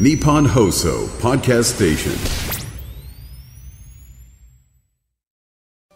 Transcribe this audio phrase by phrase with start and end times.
[0.00, 2.12] Nippon Hoso Podcast Station.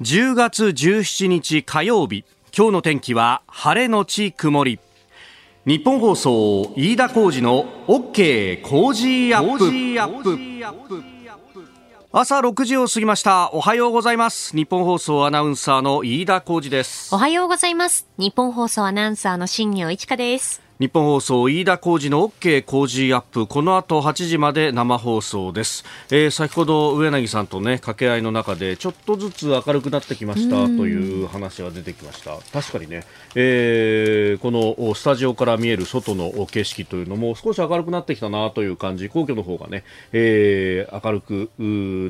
[0.02, 2.26] 10月17日火曜日。
[2.54, 4.78] 今日の天気は晴れのち曇り。
[5.64, 11.02] 日本放送飯田浩二の OK 工事アップ。
[12.12, 13.50] 朝6時を過ぎました。
[13.54, 14.54] おはようございます。
[14.54, 17.14] 日本放送アナウンサーの飯田浩二です。
[17.14, 18.06] おはようございます。
[18.18, 32.36] 日本放送アナウンサーの新業一華です日本放送飯田浩二の OK 工事アップこの後8時まで生放送です、えー、先ほど上柳さんとね掛け合いの中でちょっとずつ明るくなってきましたという話が出てきました。
[32.52, 33.04] 確かにね、
[33.38, 41.50] えー、このスタジオから見える外の景色というのも少し明るくなってきたなという感じ皇居の方がね、えー、明るく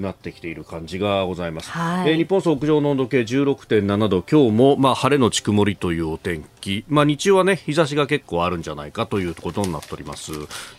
[0.01, 6.85] なってきている感じがございます、はい、えー、日本総屋上の温度計16.7度今日もまあ晴れのち曇りというお天気。
[6.89, 10.33] まあ日中はね日差しが結構あるんじゃないかということになっております。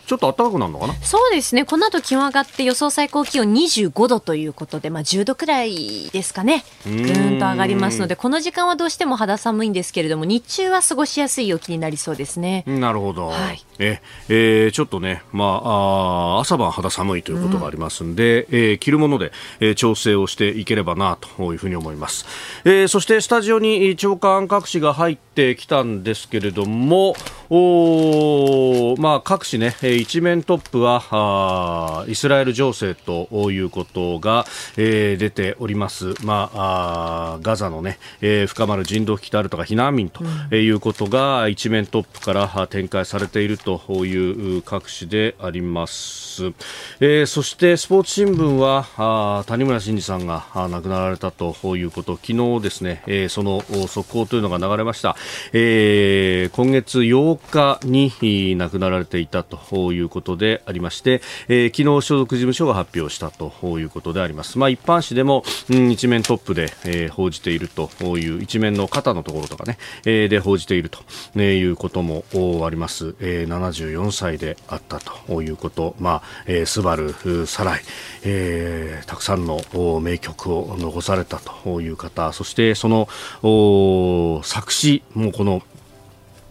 [0.06, 0.94] ちょっと暖かくなるのかな？
[1.02, 1.64] そうですね。
[1.64, 6.62] この後気温上がって予想最高気温25度ということでまあ10度くらいですかね。
[6.84, 12.62] ぐーんと上がりますのでこの時間はどうしても肌寒いんですけれども日中は過ごしやすい陽気になりそうですね。
[12.66, 22.24] なるほど、はい、ええー、ちょっとねまああ朝晩肌寒いということがありますんで、うん、えー、着るもので、えー、調整をしていければなというふうに思います、
[22.64, 27.16] えー、そしてスタジオに長官各紙が入ってきたんですけれども
[27.50, 34.44] おまあ、各紙ね、一面トップはイスラエル情勢ということが、
[34.76, 36.14] えー、出ております。
[36.22, 46.28] まあ、あガザのね、えー、深まる人道危機であるとか避難民ということが一面トップから展開されているという各紙であります。
[47.00, 55.16] えー、そしてスポーツ新聞は谷村新司さんが亡くなられたということ、昨日ですね、えー、その速報というのが流れました。
[55.52, 64.58] えー、今月8日に亡くなられていたということでありまして、えー、昨日所属事務所が発表したということであります。
[64.58, 71.00] まあ、一般紙でも、うん、一面トップで、えー、報じているという一面の肩のところとかね、えー、で報じていると
[71.34, 72.24] ねいうことも
[72.64, 73.14] あります。
[73.20, 77.14] えー、74歳であったということ、まあ、えー、スバル、
[77.46, 77.80] サライ、
[78.24, 79.60] えー、たくさんの
[80.00, 83.08] 名曲を残されたという方、そしてその
[84.44, 85.62] 作詞もこの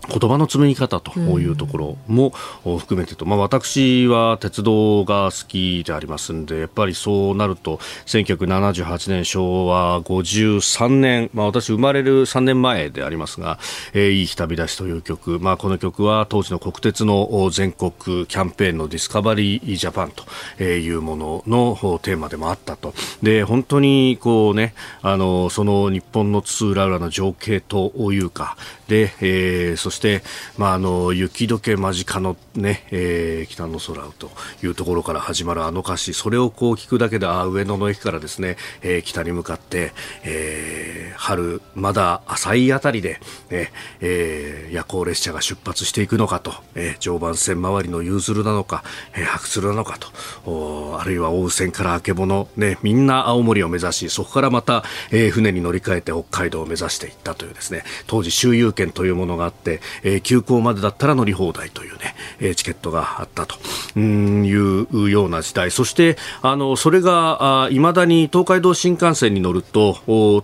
[0.09, 2.31] 言葉の紡ぎ方というところも
[2.79, 13.59] 含めてと、まあ、私は鉄道が好きでありますんでやっぱりそうなると1978年昭和53年、まあ、私生まれる3年前でありますが
[13.94, 20.12] 「えー、いい日旅立ち」という曲、まあ、この曲は当時の国鉄の全国キャンペーンの「ディスカバリー・ジャパン」
[20.57, 22.94] というもののテーマでもあったと。
[23.22, 28.57] で本当にこうねあのその日本の津々浦々の情景というか
[28.88, 30.22] で、えー、そして、
[30.58, 34.31] まあ、あの雪解け間近の、ねえー、北の空と
[34.64, 39.92] いうところから始まるあの歌詞それをこう聞くだけであ上野の駅からですね、えー、北に向かって、
[40.24, 48.84] えー、春まだ浅いあたりで、ねえー、夜行列車が出発していくのかと、えー、常磐線周りの夕鶴なのか、
[49.14, 50.08] えー、白鶴なのかと
[50.50, 63.57] おあるいは大宇線からあけぼの、ね、みんな青森を目指しそこからまた、えー、船に乗り換えて北海道を目指していったというですね当時周遊券というものがあって、えー、急行までだったら乗り放題というね、えー、チケットがあったと
[63.99, 65.71] いうような時代。
[65.71, 69.93] そしてあのそれがいまだに東海道新幹線に乗ると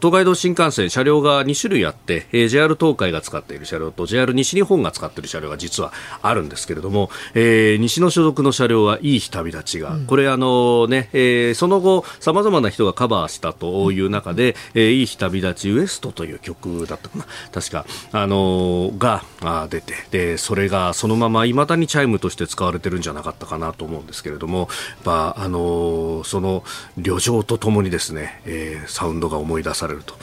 [0.01, 17.25] 東海道新幹線車両が2種類あって、えー、JR 東海が使っている車両と JR 西日本が使っている車両が実はあるんですけれども、えー、西の所属の車両はいい日旅立ちが、うん、これあのね、えー、その後さまざまな人がカバーしたという中で、えー、いい日旅立ちウエストという曲だったかな。
[17.51, 17.85] 確か
[18.23, 19.21] あのが
[19.69, 24.69] 出てでそれがそのままいまだにチャイムとして使われてるんじゃなかったかなと思うんですけれども、
[25.03, 26.63] まあ、あのその
[26.97, 30.15] 旅情とともにですね、えー、サウンドが思い出されると。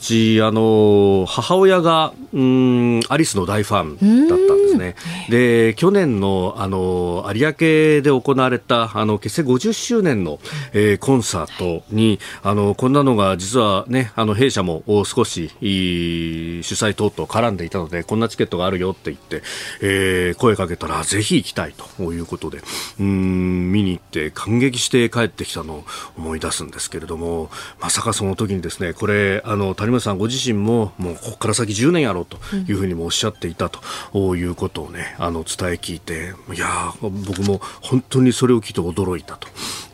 [0.00, 4.94] うちあの母親がうんアリスの大ファンだったんですね。
[5.28, 7.56] で去年のあの有明
[8.00, 10.38] で行われたあの結成50周年の、
[10.72, 19.42] えー、コンサートにあのこんなのが実はねあの弊社も少し主催等々絡んでいたのでこんなチケットがあるよって言って、
[19.80, 22.60] えー、声かけたらぜひ行きたいということで
[22.98, 25.84] うん見に行って感激して帰ってきたのを
[26.16, 27.50] 思い出すんですけれども
[27.80, 32.38] まさかその時にですねこれあの谷村さんご自身ももうここから先10年やろうと
[32.68, 39.48] いうふうにもおっしゃっていたということをねあの伝え聞いていや僕も本当にそれを聞いて驚いたと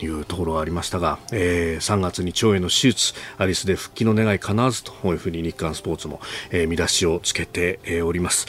[0.04, 6.20] いうところがありましたが、えー、3月に腸への手術アリスで復帰の願い叶わずというふうに日刊スポーツも、
[6.50, 8.46] えー、見出しをつけて、えー、おります。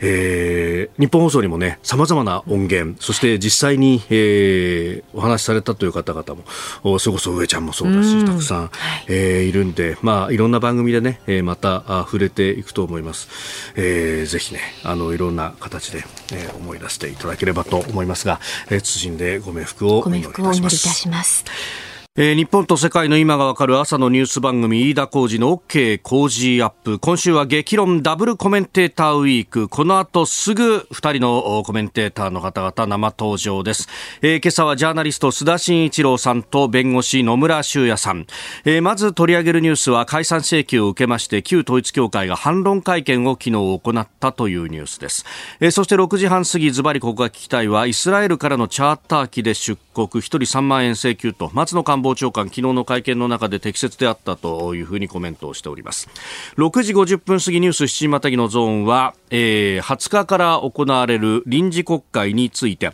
[0.00, 6.42] えー、日本放送にもね、様々な音源、そして実際に、えー、お話しされたという方々
[6.82, 8.70] も、それこそ上ちゃんもそうだし、たくさん、
[9.08, 13.28] えー、いるんで、まあ、いろんな番組でね、えー、またあ触れていくと思います。
[13.76, 18.40] えー、ぜひね、あの、いろんな形で、えー、思い出していただければと思いますが、
[18.70, 21.89] えー、謹んでご冥福をお祈りいたします。
[22.16, 26.98] えー、日本と世界の今がわかる朝のニュース番組飯田浩二の OK 工事アップ。
[26.98, 29.68] 今週は激論ダブルコメンテーターウィーク。
[29.68, 33.88] この後すぐ2人のコメンテーターの方々生登場です、
[34.22, 38.26] えー、今朝はジャーナリスト須田慎一郎さんと弁護士野村修也さん、
[38.64, 45.24] えー、まず取り上げるニュースは解散請求を受けまして旧統一教会が反論会見を昨日行ったというニュースです、
[45.60, 50.08] えー、そして6時半過ぎズバリここが聞きたいはイスラエルからのチャーター機で出国。
[50.08, 51.50] 1人3万円請求と。
[51.52, 56.08] 松野官房長官昨日の会見の中で適切であったというふうにコメントをしております。
[56.56, 62.92] 6時50分過ぎニュース7時またぎのゾーンは、えー、20日から行われる臨時国会について、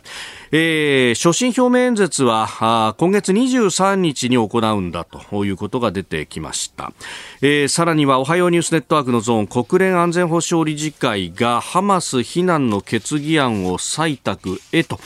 [0.51, 6.93] えー、所信表明演説は今月23日に行うんだということが出てきました、
[7.41, 14.99] えー、さらにはおはようニュースネットワークのゾーン国連安全保障理事会がハマス非難の決議案を採択へと、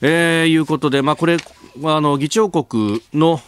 [0.00, 1.36] えー、いうことで、まあ、これ
[1.84, 3.40] あの議長国の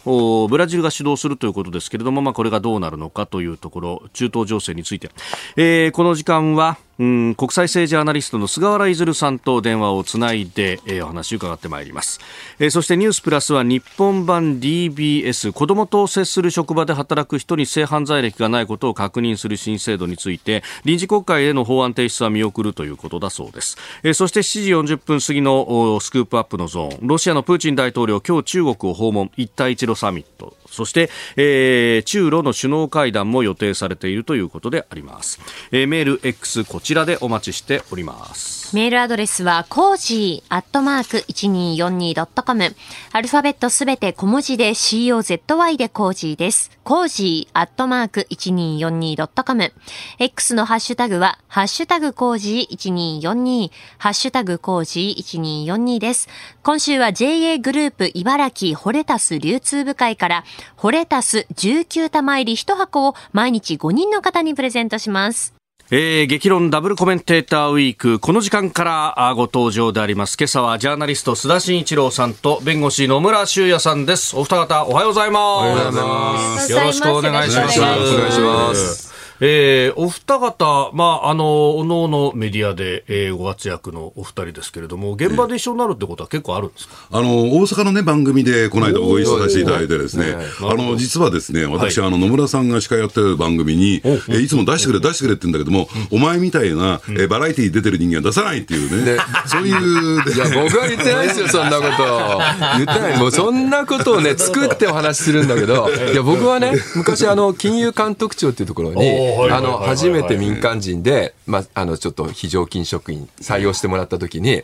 [0.49, 5.09] ブラジルが主導するということですけれども、まあ、これがどうなるのかというところ中東情勢について、
[5.57, 12.19] えー、この時間はうん国際政治アナリストの菅原出さんと電話をつないで、えー、お話を伺ってまいります、
[12.59, 30.60] えー、そしてニュースプラスは日本版 DBS 子どもと接する職場で働く人に性犯罪歴がないことを確認する新制度について臨時国会への法案提出は見送るということだそうです、えー、そして7時40分過ぎのスクープアップのゾーンロシアのプーチン大統領今日中国を訪問一帯一路サミット。
[30.71, 35.39] そして、えー、中ロの首脳会談も予定されているということであります、
[35.71, 42.75] えー、メール X こちらでお待ちしておりますメールアドレスは、コージーアットマーク 1242.com。
[43.11, 46.71] アルファベットすべて小文字で COZY でコージーです。
[46.85, 49.73] コージーアットマーク 1242.com。
[50.19, 56.29] X のハッシュタグは、ハッシュタグコージー1242、ハッシュタグコージー1242です。
[56.63, 65.53] 今週は JA グループ茨城ホレタス流通部会から、ホレタス19玉入り1箱を毎日5人の方にプレゼントします。
[65.93, 70.37] えー、激論ダブルコメンテーターウィーク、この時間からご登場であります。
[70.39, 74.37] 今朝はジャーナリスト須田慎一郎さんと弁護士野村修也さんです。
[74.37, 75.41] お二方、おはようございます。
[75.41, 76.71] おはようございます。
[76.71, 77.79] よろしくお願いします。
[77.79, 79.10] お願いします。
[79.43, 99.17] えー、お二方、まあ、あの、おのおのメディアで、えー、ご活躍のお二人ですけれども、現場で一緒になるってことは結構あるんですか、あの、大阪のね、番組で、この間ご一緒させていただいてですね、あの、実はですね、私、はい、あの、野村さんが司会やってる番組に、えいつも出してくれ、出してくれって言うんだけども、お前みたいな、えバラエティー出てる人間は出さないっていうね、
[99.47, 100.21] そういう。
[100.35, 102.41] いや、僕は言ってないですよ、そんなこと。
[102.77, 103.17] 言ってない。
[103.17, 114.63] もう、そんなことをね、作ってお話しするんだけど、いや、僕はね、昔、あの、金融監督庁っていうところに、あの、初めて民間人で、まあ、あの、ちょっと非常勤職員採用してもらった時に、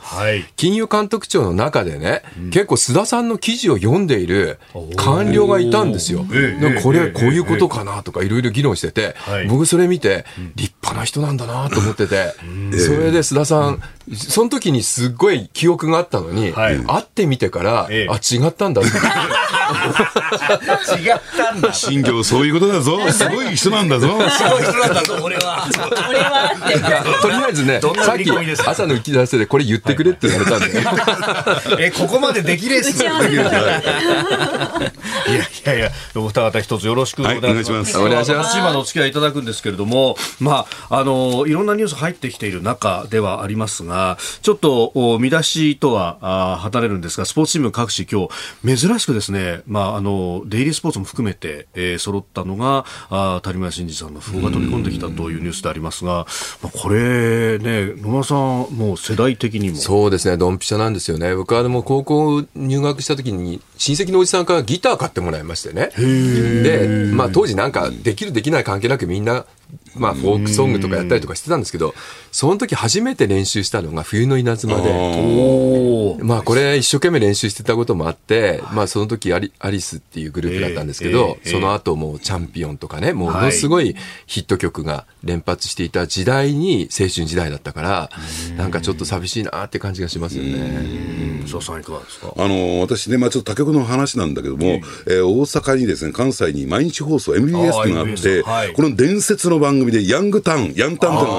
[0.56, 2.22] 金融監督庁の中でね、
[2.52, 4.60] 結構須田さんの記事を読んでいる
[4.96, 6.26] 官僚がいたんですよ。
[6.84, 9.16] これ、こういうことかなとかいろいろ議論してて、
[9.50, 10.26] 僕それ見て、
[10.56, 12.34] 立派な人なんだなと思ってて、
[12.80, 13.82] それで須田さん、
[14.16, 18.92] その時にすっごい記憶があったのに、会ってみてから、あ、違ったんだって。
[20.98, 21.74] 違ったんだ。
[21.74, 23.00] 新業そういうことだぞ。
[23.12, 24.08] すごい人なんだぞ。
[24.08, 25.68] すごい人なんだぞ、俺は。
[26.10, 26.56] 俺は。
[27.22, 28.32] とりあえずね、さっき
[28.66, 30.62] 朝の打ち出せでこれ言ってくれって言われたん
[31.78, 31.86] で。
[31.86, 33.36] え、ここまでできれいすいやい
[35.66, 37.98] やいや、お二方一つよろしくお願いします。
[37.98, 38.58] お願いします。
[38.58, 43.97] 今のお付き合いいただくんですけれども、まあ、あの、いろんなニュース入ってきている中ではありますが、
[44.42, 48.28] ちょっと見出しとはあ離れるんですが、スポーツ新聞各紙今
[48.76, 56.26] 日、珍しくですね、まあ、あの、デイリースポーツも含めて、えー、揃ったのが、あ谷村新司さんの訃報が飛び込んできたというニュースでありますが、
[56.62, 58.38] まあ、これね、野村さん、
[58.72, 59.78] もう世代的にも。
[59.78, 61.36] そうですね、ドンピシャなんですよね。
[61.36, 65.92] 僕はもう高校入学した時に、親戚のおじさんからギター買ってもらいましてね。
[65.98, 69.46] で、まあ当時なんかできるできない関係なくみんな
[69.98, 71.94] まあ、フォークソングとかやったりとかしてたんですけど、
[72.32, 88.10] その時初めて練習したのが冬の稲妻で、まあ、これ一生懸命練習してたこともあって、まあ、その時アリアリスっていうグループだったんですけど、その後もうチャンピオンとかね、ものすごいヒット曲が連発していた時代に青春時代だったから、
[88.58, 91.44] なんかちょっと寂しいなって感じがしますよね。
[91.62, 92.34] さんいかがですか？
[92.38, 94.66] あの私ね、まあ、ちょっと他局の話なんだけども、
[95.08, 95.28] えー。
[95.28, 98.74] 大阪にですね関西に毎日放送 MBS っていうのがあって、はい。
[98.74, 101.38] この伝説の番組でヤングタウンヤンタウンっていうの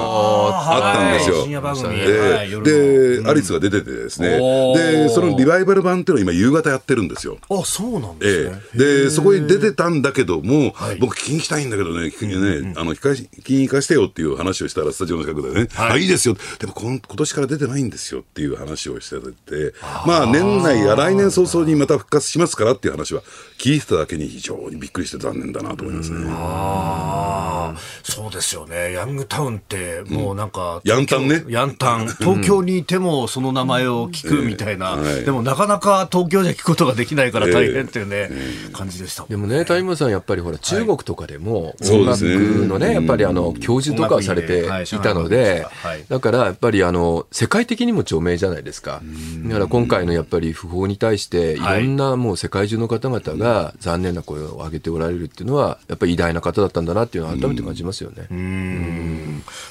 [0.49, 1.35] があったんですよ。
[1.35, 1.43] はい。
[1.43, 1.97] 深夜番組。
[1.97, 4.29] で、でアリスが出ててですね、
[4.75, 7.37] でそのリバイバル版っていうのを今夕方やってるんですよ。
[7.49, 10.95] あそうなんですえね、え、でそこに出てたんだけども、はい。
[10.97, 15.91] 僕、聞きに行きたいんだけどね、聞きにね、あの聞かし聞きに行かしてよっていう話をしたら、スタジオの近くでね、はい。
[15.91, 19.73] あいいですよ、でも今年から出てないんですよっていう話をしてて、
[20.05, 23.21] まあ、年内や来年早々にまた復活しますからっていう話は
[23.57, 26.25] 聞いてただけに非常にびっくりして残念だなと思いますね。
[26.29, 28.93] ああ、そうですよね。
[28.93, 31.43] ヤングタウンって、もうなんか、ヤンタンね。
[31.47, 32.07] ヤンタン。
[32.07, 35.25] 東京にいてもその名前を聞くみたいな、ええはい。
[35.25, 38.29] でもなかなか東京じゃ聞くことができないから大変っていうね、
[38.73, 42.67] 感じでしたもんでもね、谷本さん、やっぱりほら、中国とかでも、音楽そうですね。
[42.67, 49.01] のね、やっぱりあの、教授とかされていたのではい、だからやっぱりあの、世界的にも著名じゃないですか。
[49.45, 58.18] だから今回のやっぱり訃報に対して、いろんなもう世界中の方々が残念な声を上げておられるっていうのは、やっぱり偉大な方だったんだなっていうのは改めて感じますよね。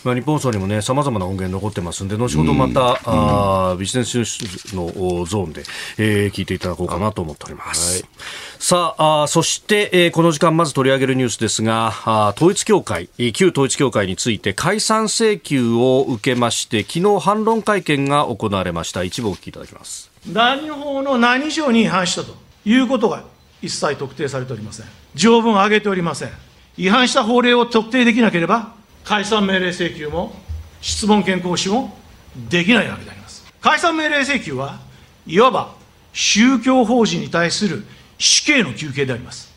[0.04, 4.16] まあ、日本放送にもね、様々な音源残ってますんで、後ほどまた、あービジネス
[4.74, 4.86] の
[5.20, 5.62] おゾーンで、
[5.98, 8.04] えー聞いていただこうかなと思っております。
[8.58, 19.02] さああーそして、えーこの時間まず取り上げるニュースですが、あー統一教会、えー旧統一教会について解散請求を受けまして、昨日反論会見が行われました。
[19.02, 20.10] 一部お聞きいただきます。
[20.26, 23.24] 何法の何条に違反したということが
[23.62, 24.86] 一切特定されておりません。
[25.14, 26.30] 条文を挙げておりません。
[26.78, 28.72] 違反した法令を特定できなければ、
[29.04, 30.32] 解散命令請求も
[30.80, 31.98] 質問権行使も
[32.48, 33.44] できないわけであります。
[33.60, 34.78] 解散命令請求は
[35.26, 35.74] いわば
[36.12, 37.84] 宗教法人に対する
[38.18, 39.47] 死刑の求刑であります。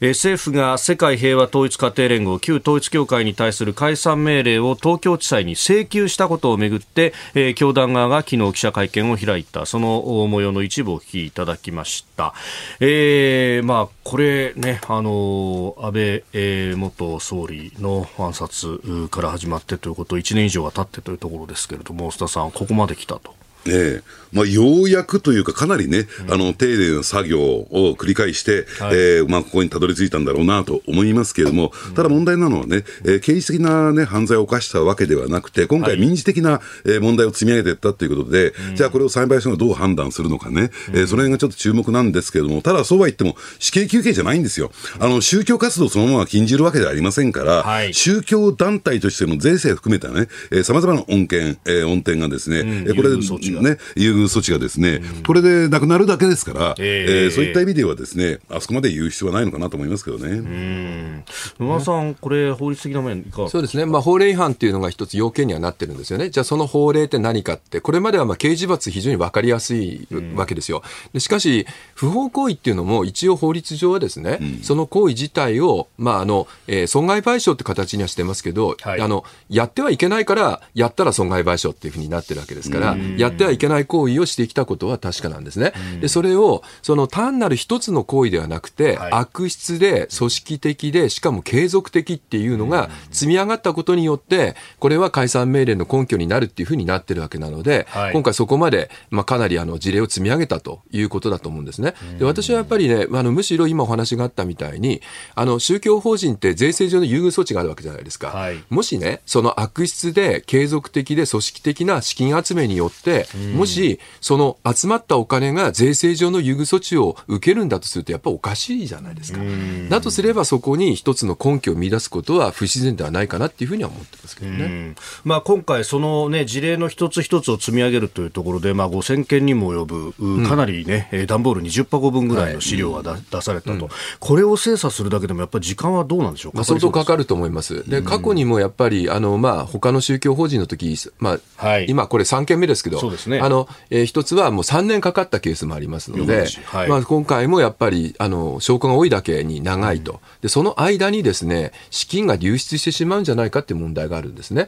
[0.00, 12.32] 政府が世界平和統一家庭連合旧統一教会に対する解散命令を東京地裁に請求したことをめぐって、えー教団側が昨日記者会見を開いたその模様の一部をお聞きいただきました、
[12.80, 16.02] えーまあ、これね、あの安倍、
[16.32, 23.39] えー元総理の暗殺から始まってということ1年以上が経ってというところですけれども須田さんここまで来たと。
[23.66, 24.20] ええ。
[24.32, 28.94] まあ、ようやくというか、かなりね、あの丁寧な作業を繰り返して、はい。
[28.94, 44.70] えーまあ、ここにたどり着いたんだろうなと思いますけれども、ただ問題なのはね、えー刑事的な、ね、犯罪を犯したわけではなくて、今回、民事的な、えー問題を積み上げていったということで、じゃあこれを裁判所がどう判断するのかね、えーその辺がちょっと注目なんですけれども、ただそうは言っても、死刑求刑じゃないんですよ。
[45.00, 47.92] あの宗教活動そのまま禁じるわけではありませんから、はい。
[47.94, 50.28] 宗教団体としての税制含めたね、
[50.62, 53.10] さまざまな恩恵、えー恩典がですね、えーこれ
[53.50, 57.24] 優遇措置がね、優遇措置がですね、これでなくなるだけですから、ええ。
[57.24, 61.22] えーそういった意味ではですね、あそこまで言う必要はないのかなと思いますけどね。
[61.58, 70.82] 野村さん、これ法律的な面いかがそうですね、まあ、法令違反っていうのが一つ要件にはなってるんですよね、じゃあその法令って何かって、これまではまあ刑事罰、非常に分かりやすいわけですよ。
[71.12, 79.00] でしかし、不法行為っていうのも、一応法律上はですね、その行為自体を、まああのえー損害賠償って形にはしてますけど、はい。
[79.00, 85.72] あの、やってはいけないから、やったら損害賠償っていうふうになってるわけですから、やってはいけない行為をしてきたことは確かなんですね。
[86.00, 101.94] でそれをその単なる一つの行為ではなくて、はい悪質で組織的でしかも継続的っていうのが積み上がったことによってこれは解散命令の根拠になるっていうふうになってるわけなので、はい今回そこまで、まあ、かなりあの事例を積み上げたということだと思うんですね。
[102.18, 105.00] で私はやっぱりねあのむしろ今お話があったみたいに
[105.34, 108.28] あの宗教法人って税制上の優遇措置があるわけじゃないですか。
[108.28, 119.40] はいもしねその悪質で継続的で組織的な資金集めによってもしその集まったお金が税制上の優遇措置を受けるんだとするとやっぱおかしいじゃないですか。
[119.88, 124.64] だとすればそこに一つの根拠を見出すことは不自然ではないかなっていうふうには思ってますけどね。
[124.64, 124.96] うん。
[125.24, 136.52] まあ、今回、その、ね、事例の一つ一つを積み上げるというところで、まあ、5000件にも及ぶ、うかなりね、えー段ボール20箱分ぐらいの資料がだ、出されたと、これを精査するだけでも、やっぱり時間はどうなんでしょう？
[136.52, 137.88] か、まあ、相当かかるると思います。
[137.88, 141.86] で、過去にもやっぱり、あの、まあ、他の宗教法人の時、まあ、はい。
[141.88, 143.40] 今これ3件目ですけど、ですね。
[143.40, 146.88] あの、えー一つはもう3年かかったケースもありますのよではい。
[146.88, 150.20] まあ、今回もやっぱり、あの、証拠が多いだけに長いと。
[150.40, 154.66] で、その間にですね、資金が流出してしまうんじゃないかっていう問題があるんですね。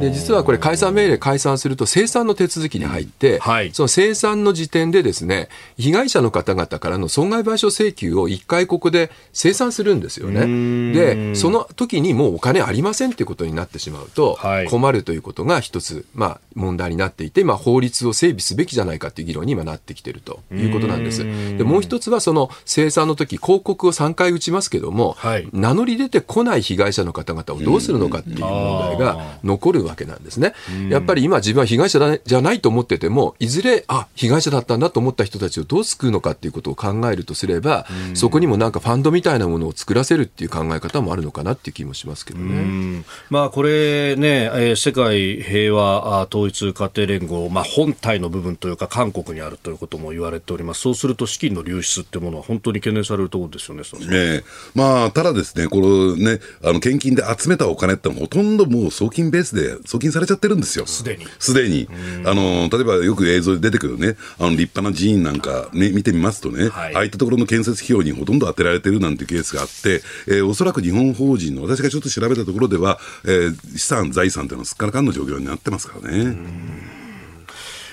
[0.00, 3.70] で、実はこれ解散命令解散すると清算の手続きに入って、はい。
[3.72, 10.92] その清算の時点でですね、被害者の方々からの損害賠償請求を一回ここで清算するんですよね。
[10.92, 14.66] で、その時にもうお金ありませんっていうことになってしまうとはい。
[14.66, 21.24] 困るということが一つ、まあ問題になっていて、今法律立を整備すべきじゃないかっていう議論に今なってきてるということなんです。
[21.58, 30.54] でもう一つはその生産の時広告を3回打ちますけども、はい名乗り出てこない被害者の方々をどうするのかっていう問題が残るわけなんですね。
[30.88, 42.44] やっぱり今自分は被害者だじゃないと思ってても、いずれ、あ、被害者だったんだと思った人たちをどう救うのかっていうことを考えるとすれば、そこにもなんかファンドみたいなものを作らせるっていう考え方もあるのかなっていう気もしますけどね。
[42.44, 50.80] うんまあ、これね、えー世界平和あ統一家庭連合、まあ、本体の部分というか、韓国にあるということも言われております。
[50.80, 54.44] そうすると資金の流出ってものは本当に懸念されるところですよね、先生ええ
[54.74, 60.84] まあ、ただですね、このね、あの、献金で集めたお金ってのはほとんどもう送金ベースで送金されちゃってるんですよ。
[60.84, 61.88] すでにすでに。
[62.26, 76.99] あの、例えばよく映像で出てくるね、あの、立派な寺院なんかね、見てみますとね、はいああいったところの建設費用にほとんど当てられてるなんていうケースがあって、えーおそらく日本法人の、私がちょっと調べたところでは、えー資産、財産というのはすっからかんの状況になってますからね。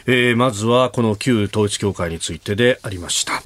[0.09, 3.43] えーまずはこの旧統一教会についてでありました。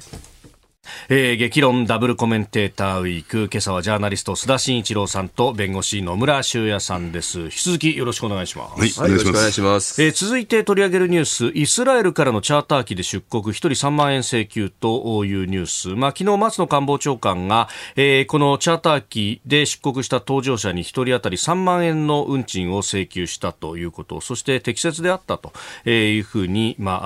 [1.08, 3.48] えー激論ダブルコメンテーターウィーク。
[3.52, 7.40] 今朝はジャーナリスト須田慎一郎さんと弁護士野村修也さんです。
[7.40, 10.02] 引き続きよろしくお願いします、はい、はい、よろしくお願いします。
[10.02, 15.88] えー続いて取り上げるニュース、イスラエルからのチャーター機で出国、1人3万円請求というニュース。
[15.90, 25.52] まあ、昨日松野官房長官が、えーこのチャーター機で出国した搭乗者に1人当たり3万円の運賃を請求したということ、そして適切であったと
[25.88, 27.00] いうふうに、ま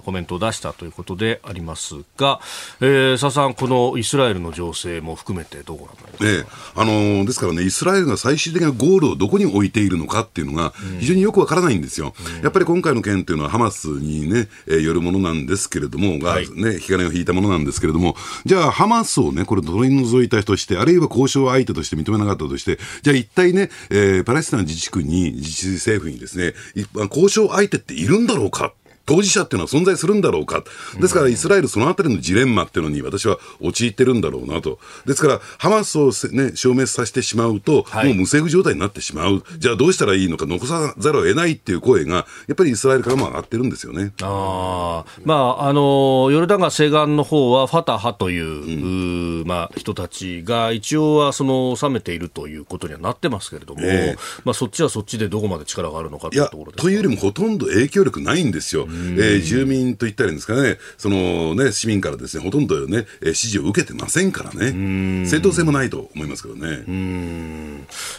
[0.00, 2.40] あ、コメントを出したということでありますが、
[2.80, 6.30] えー佐々さん、このイスラエルの情勢も含めてどうご覧になりますか？
[6.30, 6.80] ええ。
[6.80, 16.50] あのーですからね、イスラエルが最終的なゴールをどこに置いているのかっていうのが、非常によくわからないんですよ、やっぱり今回の件っていうのは、ハマスにね、えーよるものなんですけれども、が、はい。
[16.50, 28.72] ね、引か金を引いたものなんですけれども、じゃあ、ハマスをね、これ、取り除いた人として、あるいは交渉相手として認めなかったとして、じゃあ、一体ね、えーパレスチナ自治区に、自治政府にですね、い交渉相手っているんだろうか。
[29.10, 30.62] 当事者っていうのは存在するんだろうか。
[31.00, 34.78] ですから、イスラエルそのあたりのジレンマっていうのに私は陥ってるんだろうなと。
[35.04, 39.42] ですから、ハマスをせね、消滅させてしまうと、はいもう無政府状態になってしまう。
[39.58, 44.12] じゃあどうしたらいいのか残さざるを得ないっていう声が、やっぱりイスラエルからも上がってるんですよね。
[44.22, 58.86] あーまあ、あのヨルダン川西岸の方はファタハという,うー、まあ、人たちが一応はその収めているということにはなってますけれども、ええまあ、そっちはそっちでどこまで力があるのかというところ、ですというよりもほとんど影響力ないんですよ。
[59.18, 65.26] えー住民といったらいいんですかね、そのね、市民からですね、ほとんどね、えー支持を受けてませんからね。
[65.26, 66.84] 正当性もないと思いますけどね。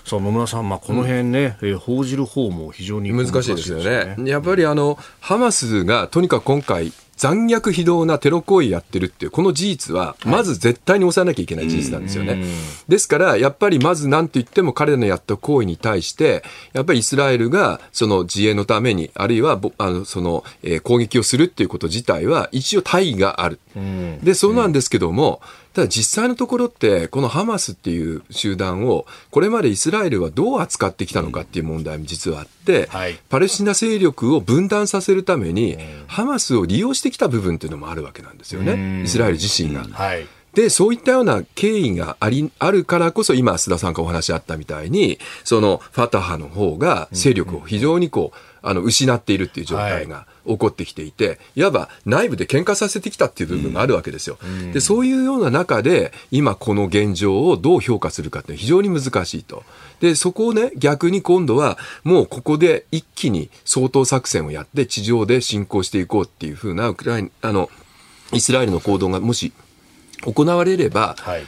[0.06, 4.16] さあ野村さん、まあ、この辺ね、えー報じる方も非常に難しいですよね。
[4.26, 6.92] やっぱりあの、ハマスがとにかく今回、
[7.22, 12.44] 残虐非道なテロ行為やってるっていう、この事実は、まず絶対に抑えなきゃいけない事実なんですよね。
[12.88, 23.60] ですから、やっぱりまず何と言っても彼らのやった行為に対して、やっぱりイスラエルがその自衛のために、あるいはぼあのその、えー攻撃をするっていうこと自体は、一応大義がある。
[24.24, 25.42] で、そうなんですけども、
[25.74, 33.18] ただ実際のところって、このハマスっていう集団を、これまでイスラエルはどう扱ってきたのかっていう問題も実はあって、はい。
[33.30, 39.86] パレスチナ勢力を分断させるために、ハマスを利用してきた部分っていうのもあるわけなんですよね、イスラエル自身が。
[39.90, 40.28] はい。
[40.54, 54.38] で、そういったような経緯があり、あるからこそ、今、須田さんからお話あったみたいに、その、ファタハの方が勢力を非常にこう、あの、失っているっていう状態が起こってきていて、いわば内部で喧嘩させてきたっていう部分があるわけですよ。
[54.74, 59.64] で、そういうような中で、今この現状をどう評価するかって非常に難しいと。
[60.00, 67.70] で、そこをね、逆に今度は、もうここで一気に掃討作戦をやって、地上で進行していこうっていうふうな、ウクライナ、あの、
[68.34, 69.52] イスラエルの行動がもし
[70.24, 71.44] 行われれば、はい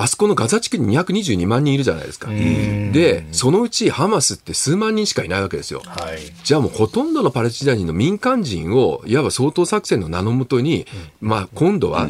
[0.00, 2.30] あそこのガザ地区に222万人いるじゃないですか。
[2.30, 5.82] で、そのうちハマスって数万人しかいないわけですよ。
[5.84, 10.86] はいじゃあもうほとんどのパレスチナ人の民間人を、いわば掃討作戦の名のもとに、
[11.20, 12.08] まあ今度は、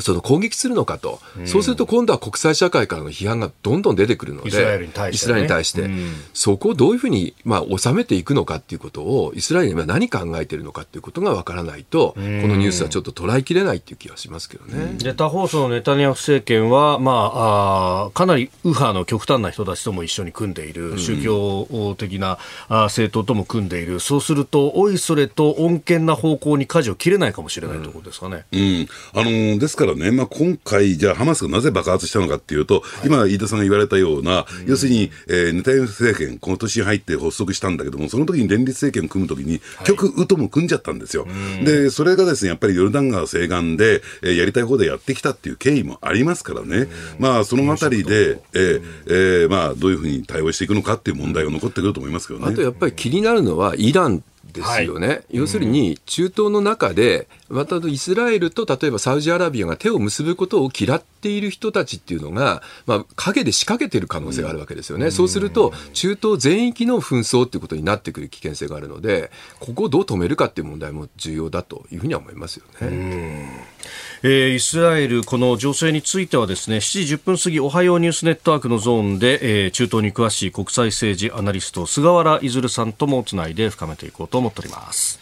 [0.00, 5.30] その攻撃するのかと、そうすると今度は国際社会からの批判がどんどん出てくるので、イスラエルに対してね。
[5.30, 5.82] イスラエルに対して。
[5.82, 6.12] うん。
[6.34, 14.96] そこをどういうふうに、まあ、収めていくのかっていうことを、イスラエルには何考えてるのかっていうことがわからないと、このニュースはちょっと捉えきれないっていう気がしますけどね。
[14.98, 28.44] で他方、そのネタニヤフ政権は、まあ、あーかなり右派の極端な人たちとも一緒に組んでいる、宗教的な政党とも組んでいる、そうすると、おいそれと穏健な方向に舵を切れないかもしれないということですかね。
[28.52, 28.88] うん。
[29.14, 41.26] あのーですからね、まあ、今回、じゃあ、ハマスがなぜ爆発したのかっていうと、今、飯田さんが言われたような、要するに、えーネタニヤフ政権、この年に入って発足したんだけども、その時に連立政権を組む時に、極右とも組んじゃったんですよ。
[41.64, 52.46] で、それがですね、やっぱりヨルダン川西岸で、えーやりたい方でやってきたっていう経緯もありますからね、まあ、そのあたりで、えーえーまあ、どういうふうに対応していくのかっていう問題が残ってくると思いますけどね。
[52.48, 54.22] あとやっぱり気になるのは、イラン
[54.52, 69.30] ですよね、はい、要するに中東の中でまたイスラエルと例えばサウジアラビアが手を結ぶことを嫌っている人たちっていうのが、まあ、陰で仕掛けている可能性があるわけですよね、うん、そうすると中東全域の紛争っていうことになってくる危険性があるので
[69.60, 73.76] ここをどう止めるかっていう問題も重要だというふうには思いますよね。
[74.22, 85.20] えー、イスラエル、この情勢についてはですね7時10分過ぎ、おはようニュースネットワークのゾーンで、えー、中東に詳しい国際政治アナリスト菅原出さんともつないで深めていこうと思っております。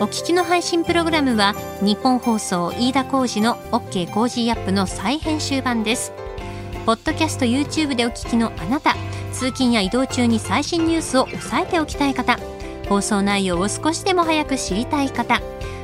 [0.00, 6.12] お聞きの配信プログラムはニッポン放送飯田浩司の OK Cozy up の再編集版です。
[6.86, 8.94] ポッドキャスト YouTube でお聞きのあなた、
[9.32, 12.38] 通勤や移動中に最新ニュースを押さえておきたい方。
[12.88, 15.40] 放送内容を少しでも早く知りたい方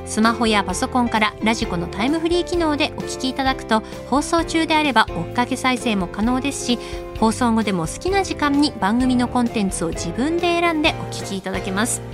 [0.07, 6.79] スマホやパソコンからラジコのタイムフリー機能でお聞きいただくと放送中であれば追っかけ再生も可能ですし
[7.19, 12.14] 放送後でも好きな時間に番組のコンテンツを自分で選んでお聞きいただけます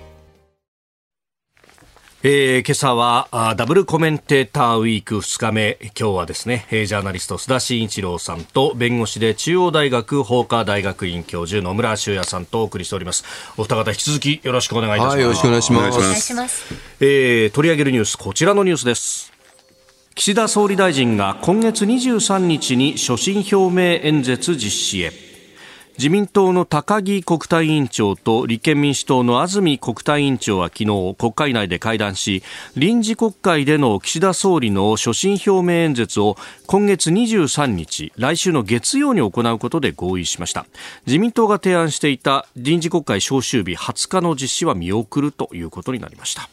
[2.23, 5.79] えー、今朝はあダブルコメンテーターウィーク2日目。
[5.99, 13.25] 今日はですねジャーナリスト須田慎一郎さんと弁護士で中央大学法科大学院教授野村修也さんとお送りしております。
[13.57, 15.97] お二方引き続きよろしくお願いいたします、はい、よろしくお願いします。
[15.97, 19.33] お願いします、えー、取り上げるニュースこちらのニュースです。
[20.13, 25.30] 岸田総理大臣が今月23日に所信表明演説実施へ
[25.97, 32.43] 自民党の高木国対委員長と立憲民主党の安住国対委員長は昨日国会内で会談し
[32.75, 40.65] 臨時国会での岸田総理の所信表明演説を今月23日来週の月曜に行うことで合意しました。
[41.05, 46.49] 自民党が提案していた臨時国会召集日20日の実施は見送るということになりました。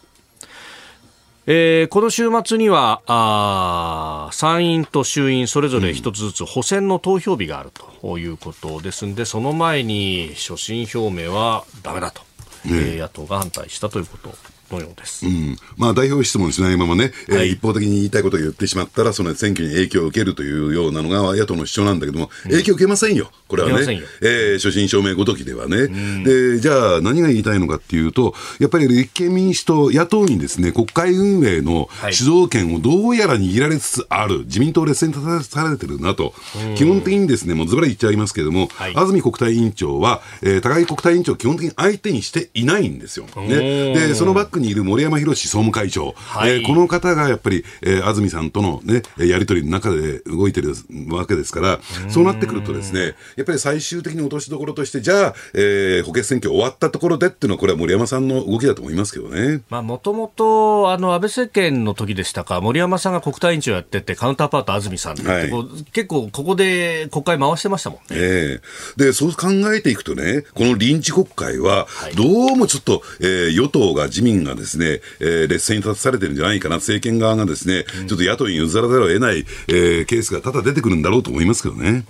[1.50, 7.70] えー、この週末にはあ参院と衆院それぞれ一つずつ補選の投票日がある
[8.02, 12.26] ということですので、その前に所信表明はだめだと、ね、
[12.66, 14.28] えー、野党が反対したということ
[14.76, 15.56] のようです、うん。
[15.76, 36.34] まあ、代表質問しないままね、はい、えー、一方的に言いたいことを言ってしまったら、その選挙に影響を受けるというようなのが野党の主張なんだけども、影響を受けませんよ、これはね、えー、所信証明ごときではね、うん、で、じゃあ何が言いたいのかっていうと、やっぱり立憲民主党、野党にですね、国会運営の主導権をどうやら握られつつある、自民党劣勢に立たされてるなと、
[36.76, 43.26] 基本的にですね、もうずばり言っちゃいますけれども、はい、安住国対委員長は、えー、高木国対委員長基本的に相手にしていないんですよ。
[43.36, 43.48] ね、
[43.94, 50.74] で、そのバックにいる森山博総務会長、はい、えー、この方がやっぱり、えー、安住さんとの、ね、やり取りの中で動いてる
[51.08, 59.60] わけですから、そうなってくるとですね、やっぱり最終的に落としどころとして、じゃあ、えー、補欠選挙終わったところでっていうのは、これは森山さんの動きだと思いますけどね。
[59.70, 65.50] もともと、あの、安倍政権の時でしたか、森山さんが国対委員長やってて、カウンターパート安住さんはい、
[65.92, 68.04] 結構ここで国会回してましたもんね。
[68.10, 82.04] えー、で、そう考えていくとね、この臨時国会は、どうもちょっと、えー、与党が、自民がですね、えー、劣勢に立たされてるんじゃないかな、政権側がですね、ちょっと野党に譲らざるを得ない、えー、ケースが多々出てくるんだろうと思いますけどね。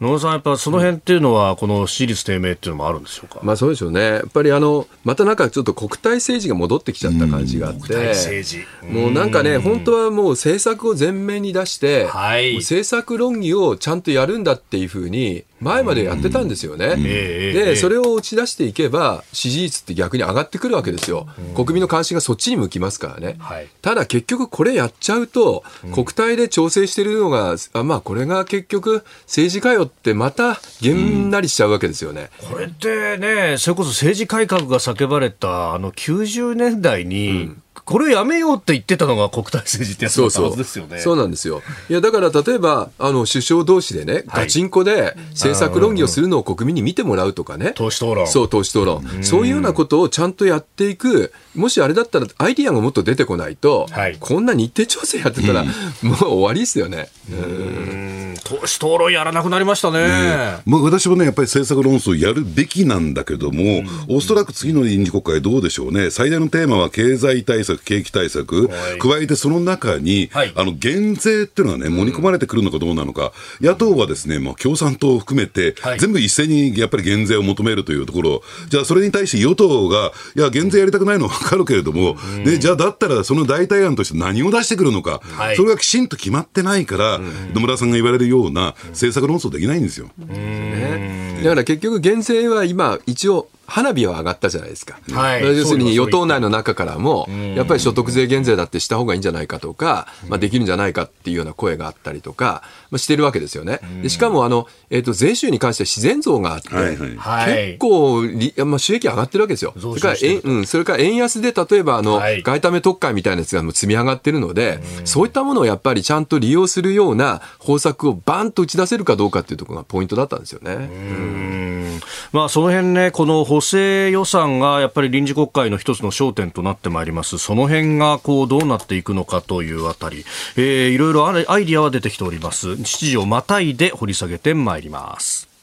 [0.00, 8.42] 野村さん、やっぱその辺っていうのは、この支持率低迷っていうのもあるんでしょうか、まあ、そうでしょうね、やっぱりあのまたなんかちょっと国対政治が戻ってきちゃった感じがあって、
[8.90, 16.96] もうなんかね、本当はもう政策を前面に出して、はい、政策論議をちゃんとやるんだっていうふうに、前までやってたんですよね。
[16.96, 21.26] で、それを打ち出していけば、支持率って逆に上がってくるわけですよ。
[21.56, 23.36] 国民の関心がそっちに向きますからね。
[23.38, 32.30] はい、ただ結局これやっちゃうと、国対で調整してるのが、あまあこれが結局政治かよってまたげんなりしちゃうわけですよね。
[32.50, 37.50] これってね、それこそ政治改革が叫ばれたあの90年代に、
[37.84, 41.00] これをやめようって言ってたのが国体政治ってやつだったはずですよね。
[41.00, 41.62] そうなんですよ。
[41.90, 47.72] いや、だから例えば、あの、首相同士でね、ガチンコで政策論議をするのを国民に見てもらうとかね。
[47.74, 48.26] 党首討論。
[48.26, 49.24] そう、党首討論。
[49.24, 55.70] そういうようなことをちゃんとやっていく、もしあれだったらアイディアがもっと出てこないと、はい、こんな日程調整やってたら、も
[56.12, 57.08] う終わりですよね。
[57.30, 58.34] うん。
[58.44, 60.06] 党首討論やらなくなりましたね。
[60.06, 66.10] ねまあ、私もね、やっぱり政策論争やるべきなんだけども、うん、おそらく次の臨時国会どうでしょうね。
[66.10, 85.20] 最大のテーマは経済対策、景気対策、はい、加えてその中に、はい、あの、減税っていうのはね、盛り込まれてくるのかどうなのか、うん、野党はですね、まあ、共産党を含めて、はい、全部一斉にやっぱり減税を求めるというところ、じゃあそれに対して与党が、いや、減税やりたくないのかるけれども、うん、ね、じゃあだったらその代替案として何を出してくるのか、
[85.56, 87.20] それがきちんと決まってないから、
[87.52, 90.10] 野村さんが言われるような政策論争できないんですよ。
[90.18, 103.80] ね、だから結局減税は今一応花火は上がったじゃないですか、はい、要するに与党内の中からも、やっぱり所得税減税だってした方がいいんじゃないかとか、まあ、できるんじゃないかっていうような声があったりとか、まあ、してるわけですよね。
[104.02, 108.22] でしかもあの、えーと、税収に関しては自然増があって、はいはい、結構、
[108.66, 109.74] まあ、収益上がってるわけですよ。
[109.80, 120.74] それからえ、うん、それから円安で例えばあの、はい、外為特会みたいなやつが積み上がってるので、そういったものをやっぱりちゃんと利用するような方策をバンと打ち出せるかどうかっていうところがポイントだったんですよね。
[120.74, 122.00] うん。
[122.32, 127.38] まあ、その辺ね、この補正予算がやっぱり臨時国会の一つの焦点となってまいります。
[127.38, 130.24] その辺がこうどうなっていくのかというあたり、
[130.56, 132.70] えー、いろいろアイディアは出てきております。
[132.70, 135.53] 7時をまたいで掘り下げてまいります。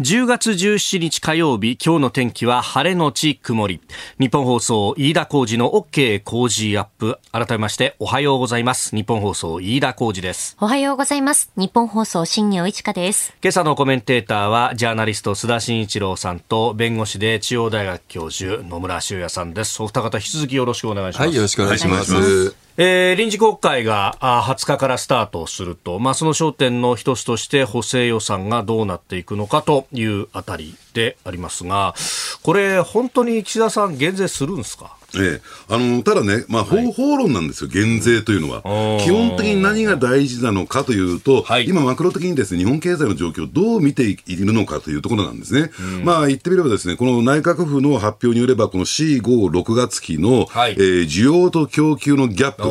[0.00, 3.80] 10月17日火曜日、今日の天気は晴れのち曇り。
[4.18, 7.20] 日本放送、飯田浩二の OK 工事アップ。
[7.30, 8.96] 改めまして、おはようございます。
[8.96, 10.56] 日本放送、飯田浩二です。
[10.60, 11.52] おはようございます。
[11.54, 13.36] 日本放送、新業一華です。
[13.40, 19.80] 今朝のコメンテーターは、ジャーナリスト、須田慎一郎さんと、弁護士で中央大学教授、野村修也さんです。
[19.80, 21.26] お二方、引き続きよろしくお願いします。
[21.28, 22.63] はい、よろしくお願いします。
[22.76, 31.94] えー、臨時国会が20日からスタートすると、まあ、その焦点の一つとして補正予算がどうなっていくのかというあたりでありますが、
[32.42, 34.96] これ、本当に岸田さん、減税するんですか？
[35.16, 38.62] ええ、あのただね、まあ、方法論なんですよ、減税というのは。
[39.02, 45.70] 基本的に何が大事なのかというと、はい、今、マクロ的にですね日本経済の状況をどう見ているのかというところなんですね。
[46.04, 52.62] まあ、言ってみればですね、この内閣府の発表によれば、この4、5、6月期の、はい、えー、需要と供給のギャップ、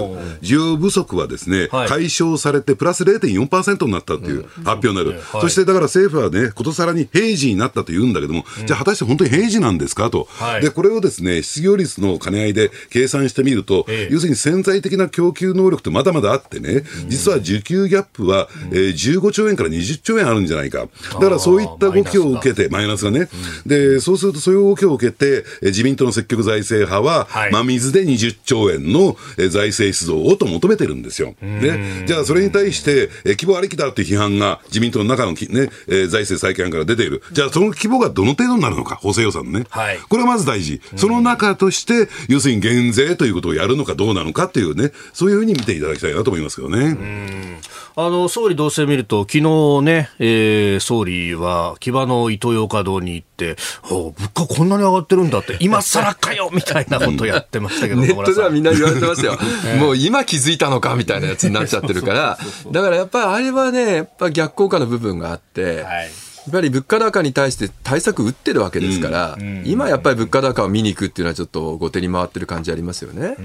[0.41, 5.21] 需要不足はですね、はい、解消されて、プラス0.4%になったという発表になる。
[5.41, 10.27] そしてだから政府はね、ことさらに平時になったというんだけども、じゃあ果たして本当に平時なんですかと。
[10.61, 20.87] で、これをですね、失業率の兼ね合いで計算してみると、ええ、要するに潜在的な供給能力ってまだまだあってね、実は需給ギャップは、えー、15兆円から20兆円あるんじゃないか。
[21.13, 23.29] だからそういった動きを受けて、マイナスがね、
[23.65, 29.15] で、そうするとそういう動きを受けて、自民党の積極財政派は、はい、真水で20兆円の
[29.49, 31.35] 財政出動をと求めてるんですよ。
[31.41, 37.21] ね、じゃあそれに対して、え規模ありきだという批判が自民党の中のき、ね、え財政再建案から出ている。
[37.31, 39.65] じゃあその規模がどの程度になるのか、補正予算ね。
[39.69, 40.81] はい、これはまず大事。
[40.95, 47.59] その中として、要するに減税ということをやるのかどうなのかっていうね、そういうふうに見ていただきたいなと思いますけどね。
[47.95, 49.39] あの、総理同棲見ると、昨日
[49.83, 53.55] ね、えー、総理は木場のイトーヨーカドーに行って、
[53.87, 59.37] 物価こんなに上がってるんだって、今更かよみたいなことやってましたけど、 ネットではみんな言われてますよ。
[59.79, 62.39] もう今気づいたのかみたいなやつになっちゃってるから、
[62.71, 66.11] だからやっぱりあれはね、やっぱ逆効果の部分があって、はい
[66.45, 73.35] やっぱり物価高に対して対策打ってるわけですから、うんうん、今やっぱり物価高を見に行くっていうのはちょっと後手に回ってる感じありますよね。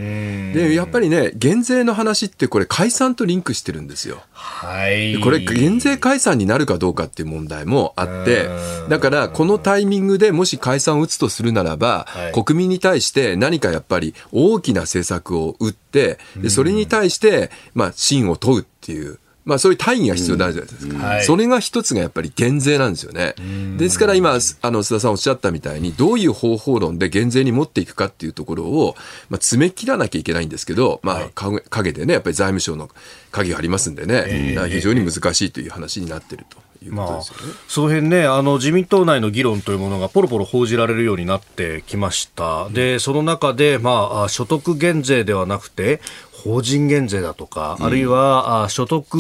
[0.53, 4.23] で、やっぱりね、減税の話ってこれ解散とリンクしてるんですよ。
[4.33, 5.21] はい。
[5.21, 8.49] これ減税解散になるかどうかっていう問題もあって、
[8.89, 19.19] だからこのタイミングでもし解散を打つとするならば、はい、国民に対して何かやっぱり大きな政策を打って、でそれに対して、まあ、信を問うっていう。
[19.49, 21.25] まあそういう大義が必要なじゃないですか、うん。
[21.25, 23.35] それが一つがやっぱり減税なんですよね。
[23.79, 28.95] ですから今、あの須田さんおっしゃったみたいに、どういう方法論で減税に持っていくかっていうところを、
[29.31, 32.91] まあ、詰め切らなきゃいけないんですけど、まあ、陰でね、やっぱり財務省の
[33.33, 36.59] 鍵がありますんでね、えー、非常に難しいという話になってると。
[36.83, 37.23] ね、まあ、
[37.69, 42.69] その辺ね、あの自民党内の議論というものがポロポロ報じられるようになってきました。
[42.71, 46.01] で、その中で、まあ、所得減税ではなくて、
[46.45, 49.15] 法人減税だとか、あるいは、あ所得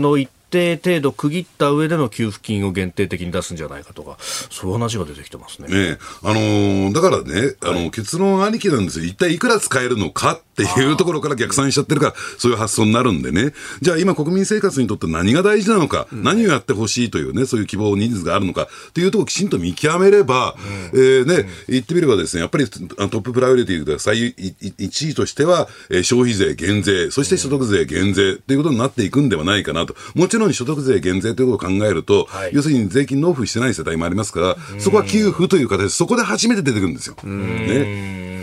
[0.00, 5.68] の一定程度区切った上での給付金を限定的に出すんじゃないかとか、そういう話が出てきてますね。
[5.68, 9.04] ねあのー、だからね、あの、結論ありきなんですよ。
[9.04, 13.52] 一体いくら使えるのかっていうところから逆算しちゃってるから、そういう発想になるんでね。
[13.80, 20.56] じゃあ今国民生活にとって何が大事なのか、うん、何をやってほしいというね、そういう希望、ニーズがあるのかっていうところをきちんと見極めれば、
[20.92, 29.94] うん、えー、ね、言ってみればですね、やっぱりトッププライオリティで最1位としては、えー、消費税減税、そして所得税減税っていうことになっていくんではないかなと。
[30.14, 37.16] もちろん所得税減税ということを考えると、はい、要するに税金納付してない世帯もありますから、そこは給付という形で、そこで初めて出てくるんですよ。
[37.24, 38.39] ね。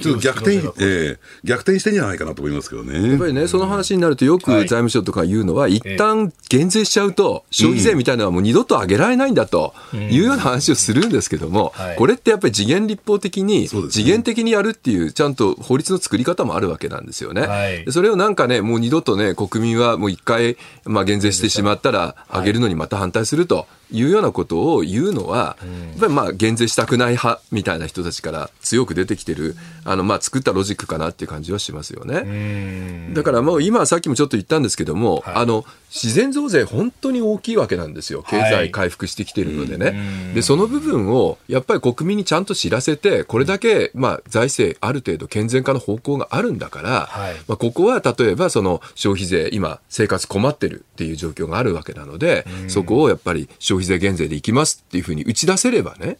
[0.00, 3.10] ちょっと逆転、ええ逆転してんじゃないかなと思いますけどね。
[3.10, 17.84] やっぱりね、その話になると、よく財務省とか言うのは、一旦減税しちゃうと、消費税みたいなのはもう二度と上げられないんだというような話をするんですけども、これってやっぱり次元立法的に、次元的にやるっていう、ちゃんと法律の作り方もあるわけなんですよね。
[17.90, 23.66] それをなんかね、もう二度とね、国民はもう一回、まあ、減税してしまったら、上げるのにまた反対すると。
[23.92, 33.12] いうようなことを言うのは、やっぱりまあ減税したくない派みたいな人たちから強く出てきてる、あのまあ作ったロジックかなっていう感じはしますよね。
[33.14, 38.22] だからもう今さっきもちょっと言ったんですけども、はい、あの自然増税本当に大きいわけなんですよ。
[38.22, 39.86] 経済回復してきてるのでね。
[39.86, 39.92] は
[40.32, 56.18] い、で、その部分をやっぱり国民にちゃんと知らせて、これだけまあ財政ある程度健全化の方向があるんだから、はい、まあここは例えばその消費税今生活困ってるっていう状況があるわけなので、そこをやっぱり消費税減税でいきますっていうふうに打ち出せればね、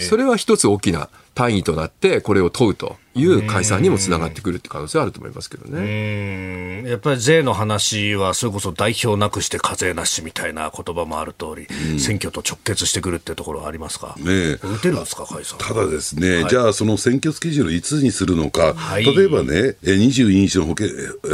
[0.00, 6.82] それは一つ大きな単位となってこれを問うという解散にもつながってくるって可能性はあると思いますけどね。
[6.88, 20.90] やっぱり税の話はそれこそ代表なくして課税なしみたいな言葉もある通り、選挙と直結してくるってところはありますか、ね、打てるんですか解散ただですね、はい、じゃあその選挙スケジュールいつにするのか、はい、例えばね22日の補欠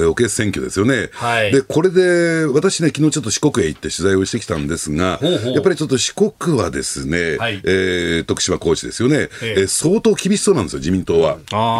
[0.06, 11.36] 補欠選挙ですよね、はい、でこれで私ね昨日ちょっと四国へ行って取材をしてきたんですがやっぱりちょっと四国はですね、はい、えー、徳島高知ですよね、えー、相当厳しそうなんですよ自民党は。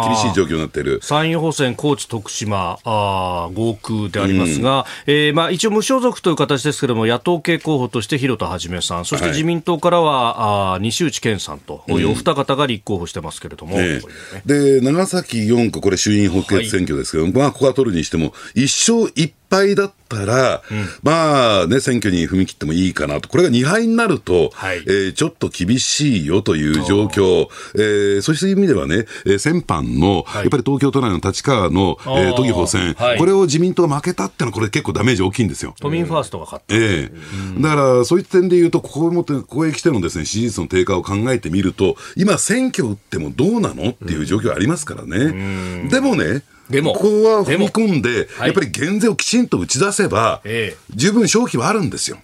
[0.07, 0.99] 厳しい状況になっている。
[1.01, 14.01] 参院補選、高知、徳島、あ合区でありますが、うん、えー、まあ、一応、無所属という形ですけれども、野党系候補として広田一さん、そして自民党からは、はい、あ西内健さんとお二方が立候補してますけれども、うんね、
[14.45, 35.75] で長崎4区、これ、衆院補欠選挙ですけど、はい、まあ、ここは取るにしても、一勝一敗だったら、うん、まあね、選挙に踏み切ってもいいかなと、これが2敗になると、はい、えー、ちょっと厳しいよという状況、えー、そういう意味ではね、えー、先般の、はい、やっぱり東京都内の立川の、えー、都議補選、はい、これを自民党が負けたってのは、これ結構ダメージ大きいんですよ。
[35.79, 36.75] 都民ファーストが勝った。
[36.75, 37.11] ええ。
[37.57, 45.89] ー、だから、そういった点で言うと、ここもここへ来てのですね、支持率の低下を考えてみると、今、選挙打ってもどうなのっていう状況ありますからね。
[45.89, 50.41] でもね、でも、ここは踏み込んで、やっぱり減税をきちんと打ち出せば、
[50.89, 52.17] 十分勝機はあるんですよ。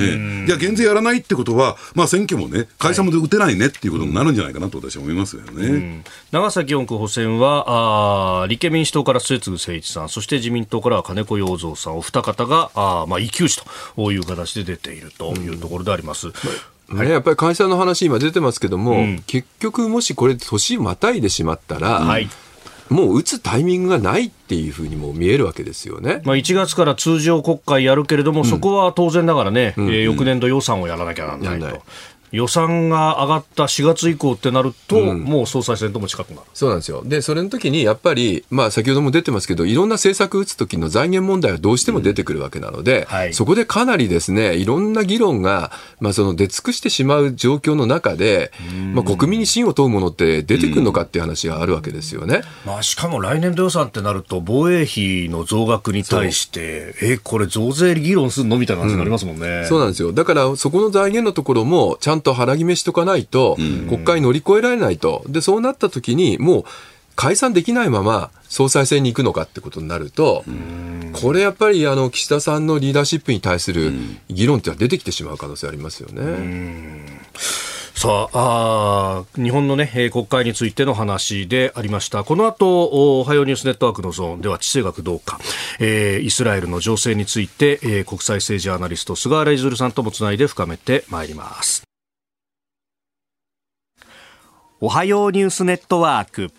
[0.00, 6.04] ええ、いや、減税やらないってことは、まあ、選挙もね、解散もで打てないねっていうことになるんじゃないかなと私は思いますよね。
[6.30, 13.62] 長崎4区補選は、あ立憲民主党から末次誠一さん、そして自民党からは金子洋三さん、お二方が、あまあ、一騎打ち
[13.96, 16.28] という形で出ているというところであります。
[16.90, 22.28] ね、やっぱり解散の話今出てますけども、うん、結局もしこれ年またいでしまったら、はい
[22.90, 26.20] もう打つタイミングがないっていうふうにも見えるわけですよね。
[26.24, 31.82] まあ1月から通常国会やるけれども、うん、そこは当然ながらね、うん、えー、翌年度予算をやらなきゃならないと。
[32.32, 36.42] 予算が上がった4月以降ってなると、うん、もう総裁選とも近くなる。
[36.54, 48.52] そうなんですよ、でそれの時にやっぱり、まあ、先ほども出てますけど、いろんな政策打つ時の財源問題はどうしても出てくるわけなので、うんはい、そこでかなりですねいろんな議論が、まあ、その出尽くしてしまう状況の中で、
[48.94, 58.58] まあ、国民に信を問うものって出てくるのかっていう話があるわけですよね、まあ、しかも来年度予算ってなると、防衛費の増額に対して、えこれ、増税議論するの？
[58.58, 60.12] みたいな話になりますもんね、うん、そうなんですよ。
[60.12, 63.56] だからそこの財源のところもちゃんと腹決めしとかないと、
[63.88, 65.24] 国会乗り越えられないと。
[65.28, 66.64] で、そうなった時に、もう、
[67.18, 70.44] 解散できないまま総裁選に行くのかってことになると、
[71.20, 73.92] これやっぱりあの岸田さんのリーダーシップに対する
[74.28, 77.04] 議論ってのは出てきてしまう可能性ありますよね。
[77.98, 82.22] さああ、日本の、ね、国会についての話でありました。
[82.22, 85.40] この後、おはようニュースネットワークのゾーンでは地政学どうか、
[85.80, 91.87] えー、イスラエルの情勢について、えー、国際政治アナリスト菅原譲さんともつないで深めてまいります。
[94.80, 96.52] おはようニュースネットワーク。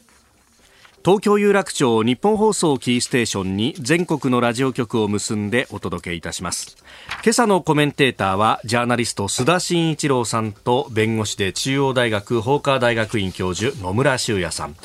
[1.05, 6.75] 東京有楽町日本放送キーステーションに全国のラジオ局を結んでお届けいたします。
[7.23, 14.75] 今朝のコメンテーターはジャーナリスト須田慎一郎さんと弁護士で中央大学法科大学院教授野村修也さん。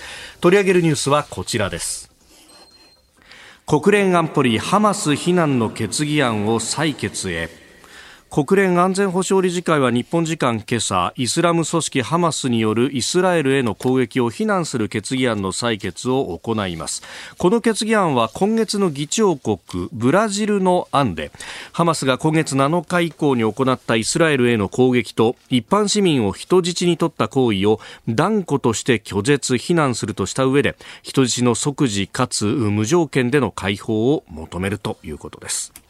[0.41, 2.13] 取り上げるニュースはこちらです。
[3.67, 7.64] 国連安保理ハマス非難の決議案を採決へ。
[8.35, 17.05] 国連安全保障理事会は日本時間今朝イスラム組織ハマスによるイスラエルへの攻撃を非難する決議案の採決を行います。
[17.39, 21.31] この決議案は今月の議長国ブラジルの案で
[21.71, 35.84] ハマスが今月7日以降に行ったイスラエルへの攻撃と一般市民を人質に取った行為を断固として拒絶非難するとした上で人質の即時かつ無条件での解放を求めるということです。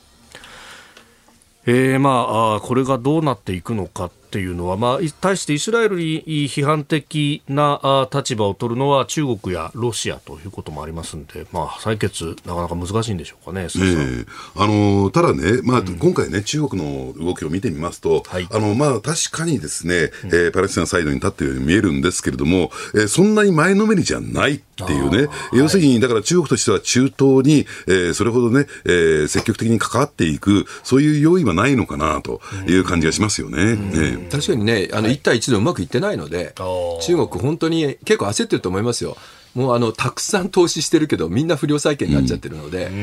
[1.66, 33.62] えー、まあこれがどうなっていくのかっていうのは、まあ、対してイスラエルに批判的な立場を取るのは中国やロシアということもありますんで、まあ、採決、なかなか難しいんでしょうかね、えー、あのただね、まあ、うん、今回ね、中国の動きを見てみますと、はい、あのまあ、確かにですね、えー、パレスチナサイドに立っているように見えるんですけれども、えー、そんなに前のめりじゃないっていうね、要するに、だから中国としては中東に、えー、それほどね、えー、積極的に関わっていく、そういう用意はないのかなという感じがしますよね。
[33.62, 33.90] うん。
[33.92, 36.54] ね確かにね、あの1対1でうまくいってないので、
[37.02, 39.16] 中国、本当に結構焦ってると思いますよ。
[39.54, 42.94] もうあのたくさん投資してるけど、みんな不良債権になっちゃってるので、うん、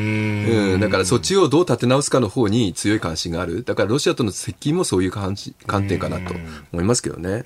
[0.74, 6.34] うん、だからそっちをどう立て直すかの方に強い関心がある、だからロシアとの接近もそういう観点かなと
[6.74, 7.43] 思いますけどね。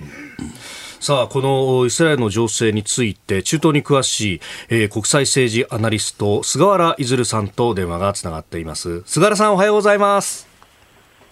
[1.00, 9.04] さあ、このイスラエルの情勢について、中東に詳しい、えー、国際政治アナリスト、菅原いさんと電話がつながっています。
[9.06, 10.45] 菅原さん、おはようございます。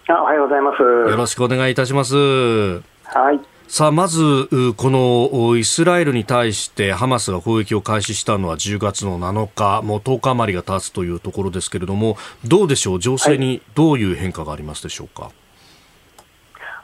[0.08, 0.82] あおはようございます。
[0.82, 2.14] よろしくお願いいたします。
[2.16, 2.80] は
[3.32, 3.40] い。
[3.66, 15.22] さあ、まず、このイスラエルに対してハマスが攻撃を開始したのは10月の7日、もう10日余りが経つというところですけれども、どうでしょう、情勢にどういう変化がありますでしょうか？
[15.22, 15.32] はい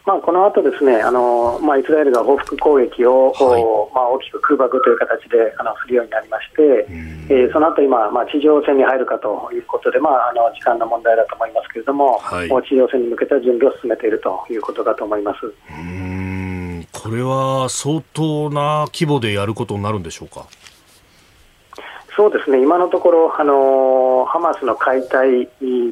[0.07, 3.62] まあ、この後ですねあの、まあ、イスラエルが報復攻撃を、はい、
[3.94, 6.86] まあ、大きく空爆という形であのするようになりまして、
[7.28, 15.46] えー、その後今、まあ、地上戦に入るかということで、まあ、あの時間の問題だと思いますけれども、はい、地上戦に向けた準備を進めているということだと思います。
[15.46, 16.86] うん。
[16.92, 20.46] これは相当な規模でやることになるんでしょうか？
[22.16, 25.46] そうですね、今のところ、あのハマスの解体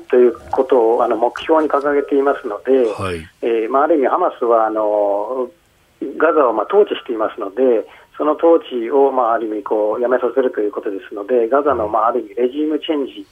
[0.08, 5.48] ということをあの目標に掲げていますので、はい、えー、まあ、ある意味、ハマスはあの
[6.16, 13.26] ガザをまあ統治していますので、その統治をまあある意味こうやめさせるということですので、ガザのまあある意味レジームチェンジ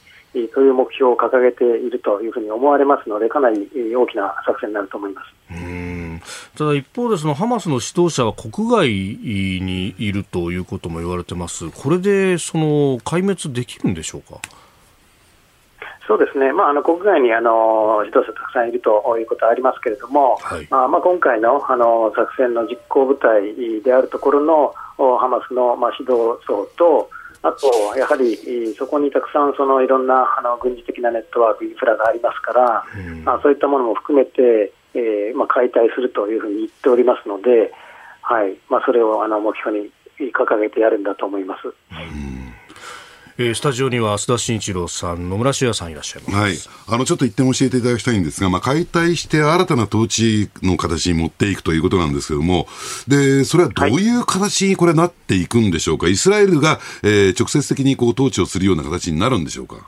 [0.48, 6.45] という目標を掲げているというふうに思われますので、かなり大きな作戦になると思います。
[6.56, 14.40] ただ一方でそのハマスの指導者は国外にいるということも言われてます、これでその壊滅できるんでしょうか？
[16.06, 24.72] そうですね、まあ、あの国外にあの指導者たくさんいるということはありますけれども、はい、まあまあ、今回のあの作戦の実行部隊であるところの
[25.18, 27.10] ハマスの、まあ、指導層と、
[27.42, 37.72] あと、やはりそこにたくさんそのいろんなあの軍事的なネットワーク、インフラがありますから、うん、まあ、そういったものも含めて、えーまあ、解体するというふうに言っておりますので、
[38.22, 39.90] はいまあ、それをあの目標に
[40.32, 41.72] 掲げてやるんだと思います。
[43.38, 46.34] えー、スタジオには須田慎一郎さん、野村修也さんいらっしゃいます。
[46.34, 46.54] はい。
[46.88, 52.66] あの、ちょっと一点教えていただきたいんですが、まあ、解体して新たな統治の形に持っていくということなんですけれども、
[53.06, 59.86] で、それはどういう形にこれなっていくんでしょうか、はい、イスラエルが、えー、直接的にこう統治をするような形になるんでしょうか？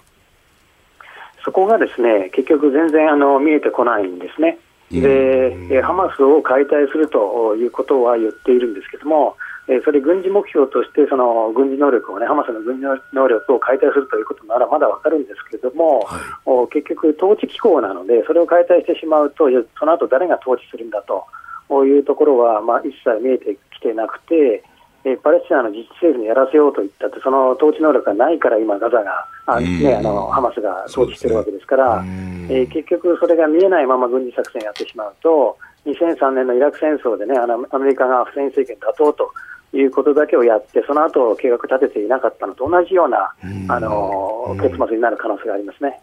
[1.43, 4.59] そこがですね、結局全然あの見えてこないんですね。
[4.91, 9.37] で、ハマスを解体するということは言っているんですけれども、
[9.85, 16.17] それ軍事目標としてその軍事能力をね、ハマスの軍事能力を解体するということならまだ分かるんですけれども、は
[16.65, 24.65] い、結局、統治機構なので、それを解体してしまうと、その後誰が統治するんだというところは、まあ、一切見えてきてなくて、
[25.05, 39.31] えパレスチナの自治政府にやらせようといったって、その統治能力がないから今、ガザが、あね、あのハマスが統治してるわけですから、ね、えー、結局それが見えないまま軍事作戦やってしまうと、2003年のイラク戦争でね、あのアメリカがフセイン政権打倒と
[39.73, 43.33] いうことだけをやって、その後計画立てていなかったのと同じような、
[43.69, 46.01] あの結末になる可能性がありますね。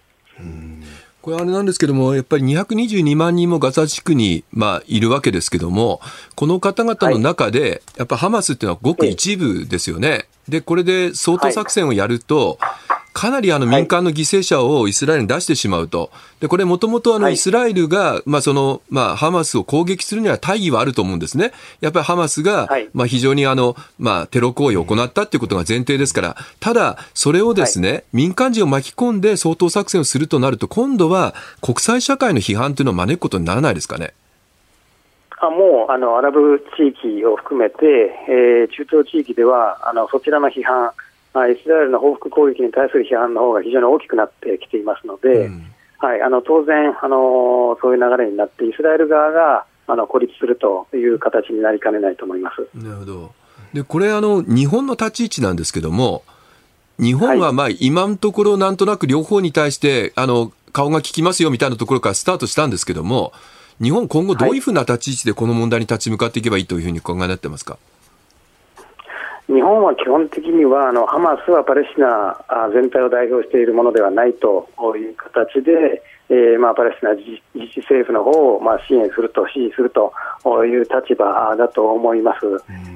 [1.25, 5.99] これあれなんですけども、やっぱり222万人もガザ地区に、まあ、いるわけですけども、
[6.35, 10.27] この方々の中で、やっぱハマスっていうのはごく一部ですよね。
[10.47, 12.59] で、これで掃討作戦をやると、
[13.15, 16.11] かなりあの民間の犠牲者をイスラエルに出してしまうと。
[16.41, 21.53] で、これもともとあのイスラエルが、まあその、まあハマスを攻撃するには大義はあると思うんですね。
[21.79, 34.13] やっぱりハマスが、まあ非常にあの、まあテロ行為を行ったっていうことが前提ですから、ただ、それをですね、民間人を巻き込んで掃討作戦をするとなると、今度は国際社会の批判というのを招くことにならないですかね。
[35.47, 37.75] あもうあのアラブ地域を含めて、
[38.29, 40.91] えー、中東地域ではあのそちらの批判、
[41.33, 45.65] まあ、イスラエルの報復攻撃に対する批判の方が非常に大きくなってきていますので、うん、
[45.97, 52.67] はい、あの当然あの、そういう流れになって、イスラエル側があの孤立するという形になりかねないと思います。
[52.77, 53.31] なるほど。
[53.73, 56.23] でこれあの、日本の立ち位置なんですけども、
[56.99, 63.33] 日本はまあ今のところ、なんとなく両方に対してあの顔が利きますよみたいなところからスタートしたんですけども、
[63.81, 67.77] 日本、今後どういうふうな立ち位置でこの問題に立ち向かっていけばいいというふうにお考えになってますか？
[69.47, 72.35] 日本は基本的にはあのハマスはパレスチナ
[72.73, 74.67] 全体を代表しているものではないと
[74.97, 80.11] いう形で、えーまあ、パレスチナ自自治政府の方をまあ支援すると、支持すると
[80.65, 82.45] いう立場だと思います。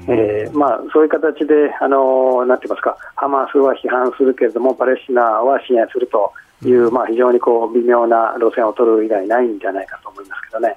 [0.08, 6.32] えーまあ、そういう形で、あのなんて言いますか、ハマスは批判するけれども、パレスチナは支援すると
[6.64, 10.76] いう、まあ、非常にこう微妙な路線を取る以外ないんじゃないかと思いますけどね。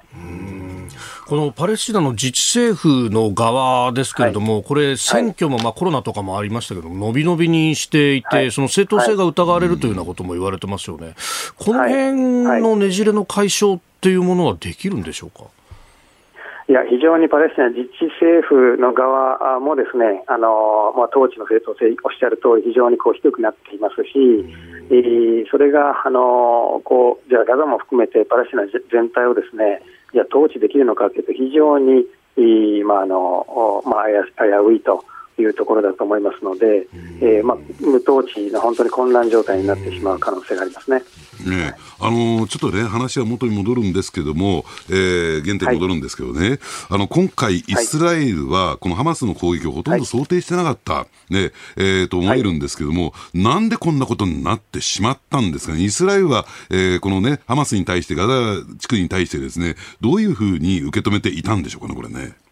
[1.25, 11.15] このパレスチナの自治政府の側ですけれども、はい、これ、選挙もまあコロナとかもありましたけど、伸び伸びにしていて、はい、その正当性が疑われるというようなことも言われてますよね、
[11.57, 15.45] この辺のねじれの解消っていうものはできるんでしょうか？
[16.69, 24.47] いや非常にパレスチナ自治政府の側もですねあの、まあ、統治の正当性、おっしゃる通り、非常にこう低くなっていますし、
[24.89, 29.83] えー、それがあのこうじゃあガザも含めてパレスチナ全体をですね
[30.13, 32.07] じゃあ統治できるのかというと、非常に、
[32.85, 35.03] まああのまあ、危ういと
[35.41, 36.87] いうところだと思いますので、
[37.21, 41.03] えーまあ、無統治の本当に混乱状態になってしまう可能性がありますね。
[41.45, 46.59] ね、あのちょっとね、話は元に戻るんですけども、えー、原点に戻るんですけどね、はい、
[46.91, 51.51] あの今回、イスラエルは、このハマスの攻撃をほとんど想定してなかった、はい、ね。
[51.75, 58.33] えー、と思えるんですけども、はい、なんでこんなことになってしまったんですかね、イスラエルは、えー、このね、ハマスに対して、ガザ
[58.79, 62.42] 地区に対してですね、どういうふうに受け止めていたんでしょうかね、これね。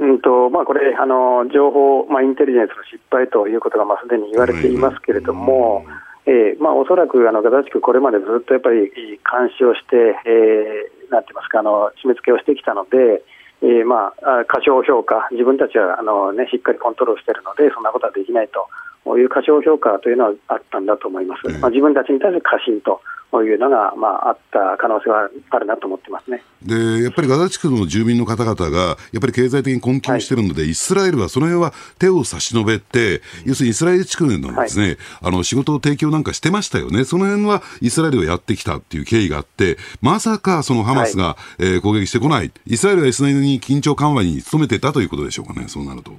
[0.00, 13.22] うんとまあ、これあの、情報、まあ、インテリジェンスの失敗ということがまあすでに言われていますけれども、うんえーまあ、おそらくあのガザ地区、これまでずっとやっぱり監視をして、えー、なんて言いますか、あの締め付けをしてきたので、
[13.62, 21.48] えーまあ、過小評価、自分たちはあの、ね、しっかりコントロールしているので、そんなことはできないという過小評価というのはあったんだと思います。
[21.60, 26.42] まあ、自分たちに対する過信とというのが、まあ、あった可能性はあるなと思ってますね。
[26.62, 46.12] でやっぱりガザ地区の住民の方々が、やっぱり経済的に困窮しているので、はい、イスラエルはその辺は手を差し伸べて、要するにイスラエル地区のですね、はい、あの仕事を提供なんかしてましたよね、その辺はイスラエルはやってきたっていう経緯があって、まさかそのハマスが、はい、えー、攻撃してこない、イスラエルはイスラエルに緊張緩和に努めてたということでしょうかね、そうなると。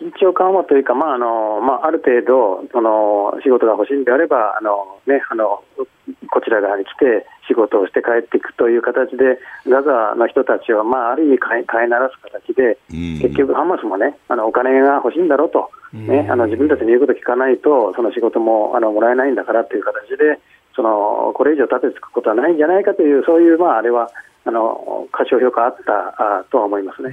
[0.00, 5.64] 緊張緩和というか、まああのまあ、ある程度その仕事が欲しいんであればあの、ね、あの
[6.30, 12.78] こちら側に来て仕事をして帰っていくという形でガザの人たちは、まあ、ある意味飼い飼いならす形で、
[13.20, 20.40] 結局ハマスもねあのお金が欲しいんだろうと、ね、あの自分たちの言うこと聞かないとその仕事もあのもらえないんだからという形で
[20.76, 24.10] そのこれ以上立てつくことはないんじゃないかというそういう、まあ、あれは
[24.44, 27.12] あの過小評価あったあとは思いますね。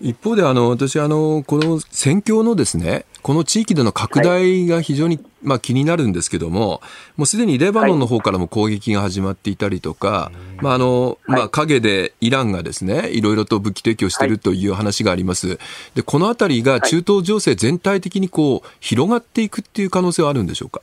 [0.00, 6.80] 一方であの私あのこの戦況のですねこの地域での拡大が非常に、まあ、気になるんですけども、
[7.16, 10.30] もうすでにレバノンの方からも攻撃が始まっていたりとか、
[10.62, 14.28] まああのまあ、陰でイランがですねいろいろと武器提供してい。
[14.28, 15.58] るという話があります、
[15.94, 20.82] でこのあたりが中東情勢全体的にこう広がっていくっていう可能性はあるんでしょうか？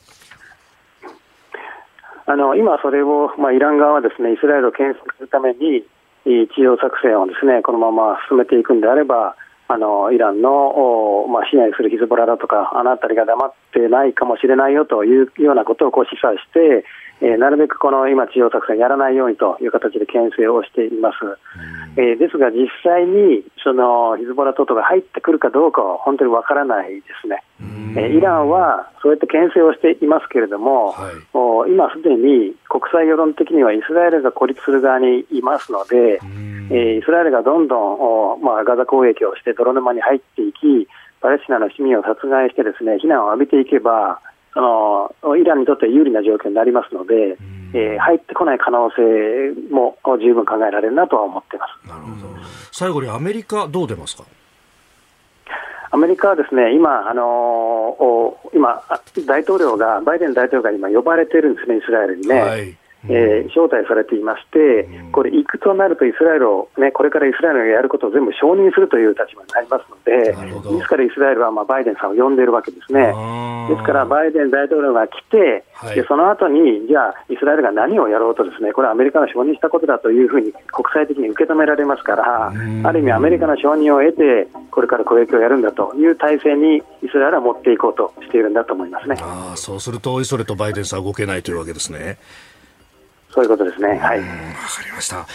[2.26, 5.86] あの今、それを、まあ、イラン側はですねイスラエルを牽制するために、
[6.26, 9.36] 地上作戦をですねこのまま進めていくんであれば、
[9.68, 16.86] あのイランの、まあ、支配するヒズボラだとか、あの辺りが黙ってないかもしれないよというようなことをこう示唆して、
[17.22, 21.18] えー、なるべくこの今、地上作戦やらないようにという形で牽制をしています。
[21.98, 27.42] えー、ですが、実際にそのヒズボラ等々が入ってくるかどうかは本当にわからないですね。
[27.98, 31.10] えー、イランはそうやって牽制をしていますけれども、は
[31.68, 36.20] い、今すでに国際世論的にはイスラエルが孤立する側にいますので、
[36.70, 40.88] えー、イスラエルがどんどん、まあ、ガザ攻撃をして泥沼に入っていき、
[41.22, 44.20] パレスチナの市民を殺害してですね、非難を浴びていけば、
[44.56, 47.38] そのイランにとって有利な状況になりますので、
[47.74, 51.88] えー、入ってこない可能性も十分考えられるなとは思っています。
[51.88, 52.16] なるほど。
[52.72, 54.24] 最後にアメリカ、どう出ますか？
[55.92, 58.82] アメリカはですね今、あのー、今、
[59.28, 62.42] 大統領が、バイデン大統領が今、呼ばれてるんですね、イスラエルにね。
[62.42, 62.78] はい
[63.10, 70.34] えー、招待されていまして、これ、行くとなると、イスラエルを、ね、これからイスラエルがやることを全部承認するという立場になりますので、
[70.78, 73.14] ですからイスラエルはまあバイデンさんを呼んでいるわけですね。
[73.70, 82.48] ですから、バイデン大統領が来て、はい、でその後に、じゃあ、イスラエルが何をやろうと、ですねこれはアメリカが承認したことだというふうに国際的に受け止められますから、
[82.84, 89.16] ある意味、アメリカの承認を得て、これから攻撃をやるんだという体制にイスラエルは持っていこうとしているんだと思いますね。
[89.22, 92.18] あそうすると、おいそれとバイデンさんは動けないというわけですね。
[93.36, 93.90] そういうことですね。
[93.90, 94.00] はい。
[94.00, 94.20] わか
[94.86, 95.28] りました。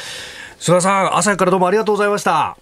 [0.59, 2.57] 菅田さん、朝からどうもありがとうございました。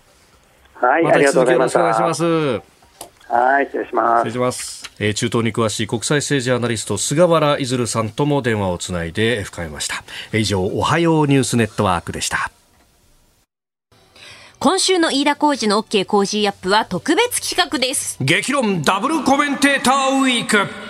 [0.74, 2.24] はい、また引き続きよろしくお願いします。
[2.24, 4.18] はい、失礼します。
[4.18, 4.90] 失礼します。
[4.98, 10.02] えー、中東に詳しい国際政治アナリスト菅原いずるさんとも電話をつないで深めました。
[10.36, 12.50] 以上、おはようニュースネットワークでした。
[14.58, 18.18] 今週の飯田浩二の OK 工事アップは特別企画です。
[18.20, 20.87] 激論ダブルコメンテーターウィーク。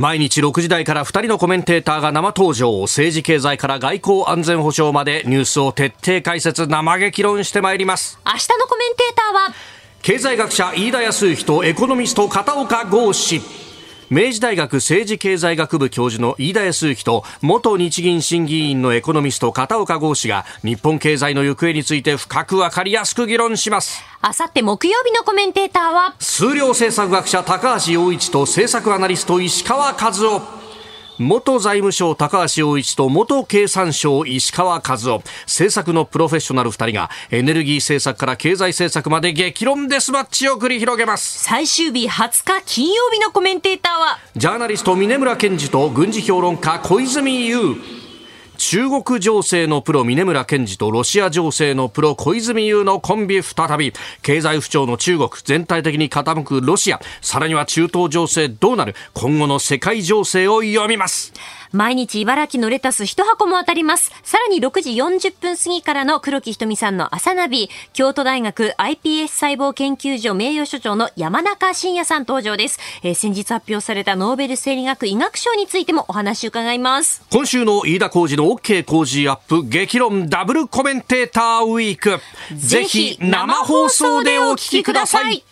[0.00, 2.80] 毎日6時台から2人のコメンテーターが生登場。
[2.80, 8.18] 政治経済から外交安全保障までニュースを徹底解説生激論してまいります。
[8.24, 9.54] 明日のコメンテーターは？
[10.00, 13.42] 経済学者飯田康之とエコノミスト片岡剛氏
[14.12, 24.02] 明治大学政治経済学部教授の飯田康之と元日銀審議員のエコノミスト片岡剛氏が日本経済の行方について深く分かりやすく議論します。
[24.20, 30.59] あさって木曜日のコメンテーターは数量政策学者高橋洋一と政策アナリスト石川和夫
[31.20, 35.22] 元財務省高橋洋一と元経産省石川和夫。
[35.44, 41.44] 政策のプロフェッショナル2人がエネルギー政策から経済政策まで激論デスマッチを繰り広げます。
[41.44, 44.18] 最終日20日金曜日のコメンテーターは？
[44.34, 47.76] ジャーナリスト峰村健二と軍事評論家小泉悠
[48.60, 57.00] 中国情勢のプロ峰村健二とロシア情勢のプロ小泉優のコンビ再び経済不調の中国全体的に傾くロシア。
[57.22, 58.94] さらには中東情勢どうなる？
[59.14, 61.32] 今後の世界情勢を読みます。
[61.72, 64.10] 毎日茨城のレタス一箱も当たります。
[64.24, 72.78] さらに6時40分過ぎからの黒木ひとみさんの朝ナビ、京都大学 iPS 細胞研究所名誉所長の山中伸也さん登場です。
[73.02, 77.22] えー先日発表されたノーベル生理学医学賞についてもお話を伺います。
[77.30, 82.18] 今週の飯田浩二の OK 工事アップ激論ダブルコメンテーターウィーク
[82.56, 85.44] ぜひ生放送でお聞きください。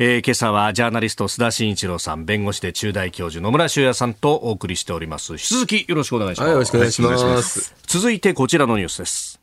[0.00, 5.32] えー今朝はジャーナリスト須田慎一郎さん弁護士で中大教授野村修也さんとお送りしております。
[5.32, 7.02] 引き続きよろしくお願いします、はい、よろしくお願いし。
[7.02, 7.74] ます。
[7.84, 9.40] 続いてこちらのニュースです。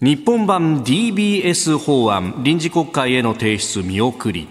[0.00, 4.48] 日本版 DBS 法案臨時国会への提出見送り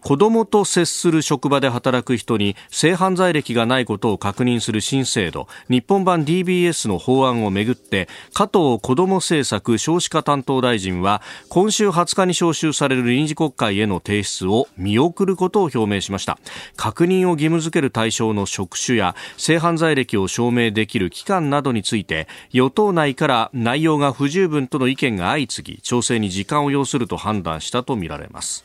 [0.00, 16.38] 子供と接する職場で働く人に性犯罪歴がないことを確認する新制度日本版 DBS の法案をめぐって加藤子ども政策少子化担当大臣は今週20日に召集される臨時国会への提出を見送ることを表明しました。
[16.76, 28.64] 確認を義務付ける対象の職種や性犯罪歴を証明できる期間などについて与党内から内容が不十分との意見が相次ぎ調整に時間を要すると判断したとみられます。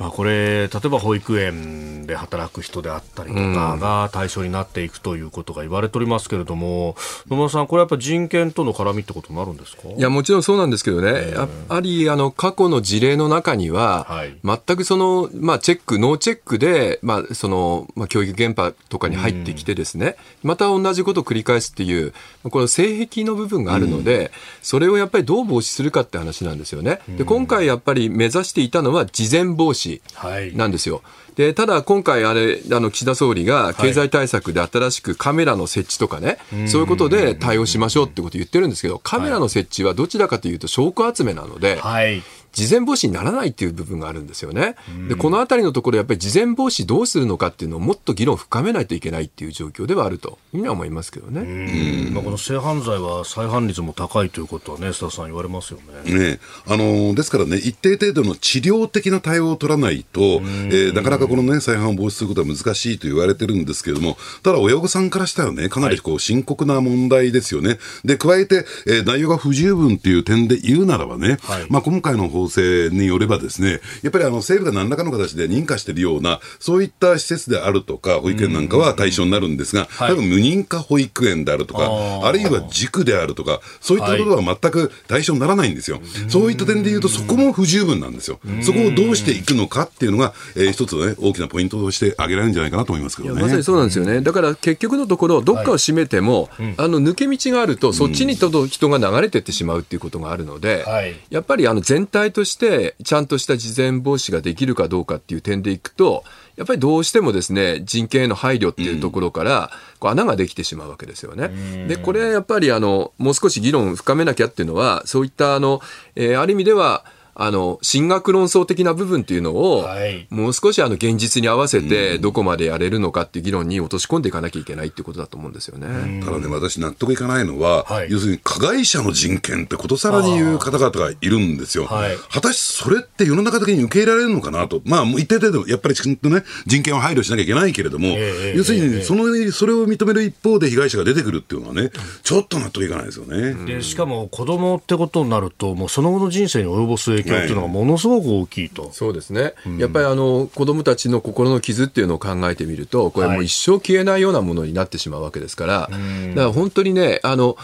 [0.00, 6.96] まあ、これ、例えば保育園で働く人であったりとかが対象になっていくということが言われておりますけれども、
[7.28, 9.88] 野村さん、これやっぱり人権との絡みってことになるんですか？
[9.88, 14.34] いや、もちろんそうなんですけどね、やっぱり、あの、過去の事例の中には、はい。
[14.42, 24.32] 全くその、まあ、チェック、ノーチェックで、まあ、その、まあ、教育現場とかに入ってきてですね、また同じことを繰り返すっていう、この性癖の部分があるので、
[24.62, 27.00] それをやっぱりどう防止するかって話なんですよね。
[27.18, 30.54] で、今回やっぱり目指していたのは、事前防止はい。
[30.56, 31.02] なんですよ。
[31.36, 42.22] で、ただ今回あれ、あの、岸田総理が経済対策で新しくカメラの設置とかね、そういうことで対応しましょうってことを言ってるんですけど、カメラの設置はどちらかというと証拠集めなので、はい。
[42.52, 44.74] 事前防止にならないっていう部分があるんですよね。
[45.08, 52.10] で、このあたりのところ、やっぱり事前防止どうするのかっていうのをもっと議論を深めないといけないっていう状況ではあるというふうには思いますけどね。
[52.12, 56.12] まあ、この性犯罪は再犯率も高いということはね、須田さん言われますよね。
[56.12, 67.78] ねあのーですからね、一定程度の治療的な対応を取らないと、えーなかなかこのね、再犯を防止することは難しいと言われてるんですけれども、ただ親御さんからしたらね、かなりこう深刻な問題ですよね。
[68.04, 80.10] で、加えて、えー内容が不十分っていう点で言うならばね、はいまあ今回の法制によればですね、やっぱりあの政府が何らかの形で認可しているような、そういった施設であるとか、保育園なんかは対象になるんですが、はい。
[80.12, 81.88] 多分無認可保育園であるとか、
[82.22, 86.00] あるいは塾であるとか、そういったことは全く対象にならないんですよ。
[86.28, 88.40] そういった点で言うと、そこも不十分なんですよ。
[88.62, 93.42] そこをどうしていくのかっていうのが、えー一つのね、大きなポイントとして挙げられるんじゃないかなと思いますけどね。
[93.42, 94.20] まさにそうなんですよね。
[94.22, 101.14] だから結局のところ、どっかを閉めても、あの抜け道があると、そっちにとど人が流れていってしまうっていうことがあるので、はい。
[101.30, 106.24] やっぱりあの全体として、ちゃんとした事前防止ができるかどうかっていう点でいくと、
[106.56, 111.86] やっぱりどうしてもですね、人権への配慮っていうところから、こう穴ができてしまうわけですよね。
[111.88, 115.80] で、これやっぱりあの、もう少し議論を深めなきゃっていうのは、そういったあの、
[116.16, 117.04] えーある意味では、
[117.34, 126.22] あの、進学論争的な部分っていうのを、はいもう少しあの現実に合わせてどこまでやれるのかっていう議論に落とし込んでいかなきゃいけないっていうことだと思うんですよね。
[126.24, 131.86] ただね、私納得いかないのは、はい要するに加害者の人権ってことさらに言う方々がいるんですよ。
[131.86, 134.80] はい果たしてそれって世の中的に受け入れられるのかなと。
[134.84, 141.90] まあ、もう一定程度、やっぱりちゃんとね、人権を配慮しなきゃいけないけれども、ええ要するに、その、それを認める一方で被害者が出てくるっていうのはね、
[142.22, 143.54] ちょっと納得いかないですよね。
[143.66, 148.90] でしかも子供ってことになると、もうその後の人生に及ぼす影響っていうのがものすごく大きいと。
[148.92, 155.90] そうですね、やっぱりあの子供たちの心の傷っていうのを考えてみると、これもう一生消えないようなものになってしまうわけですから、だか
[156.34, 157.56] ら本当にね、あの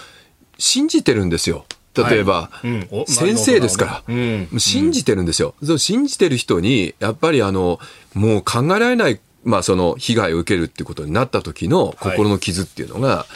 [0.59, 1.65] 信じてるんですよ。
[1.97, 2.89] 例えば、うん。
[2.91, 4.49] お先生ですから、うん。
[4.59, 5.55] 信じてるんですよ。
[5.65, 7.81] そう信じてる人に、やっぱりあの、
[8.13, 13.27] もう考えられない、まあその被害を受けるっていうことになった時の心の傷っていうのが、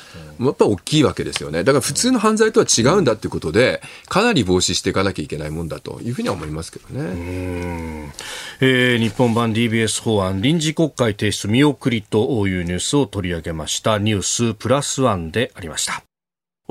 [0.40, 1.62] やっぱ大きいわけですよね。
[1.62, 8.12] だから普通の犯罪とは違うんだっていうことで、かなり防止していかなきゃいけないもんだというふうには思いますけどね。
[8.60, 13.98] えー日本版 DBS 法案臨時国会提出見送りというニュースを取り上げました。
[13.98, 16.09] ニュースプラスワンでありました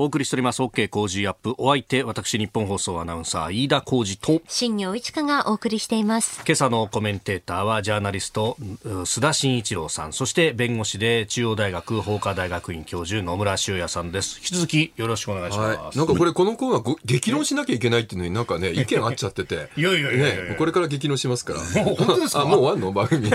[0.00, 6.40] お送りしております OK 工事アップお相手私日本放送アナウンサー飯田浩二と新業一華がお送りしています。
[6.46, 15.98] 今朝のコメンテーターはジャーナリストう須田慎一郎さんそして弁護士で中央大学法科大学院教授野村修也さんです引き続きよろしくお願いします、はい。
[15.98, 19.68] なんかこれこのコーナーご激論しなきゃいけないっていうのになんかね、意見あっちゃってて。
[19.76, 21.60] いやいやいやいやいやね、これから激論しますから。
[21.84, 22.40] 本当ですか？
[22.40, 22.92] あ、もう終わんの？
[22.92, 23.30] 番組。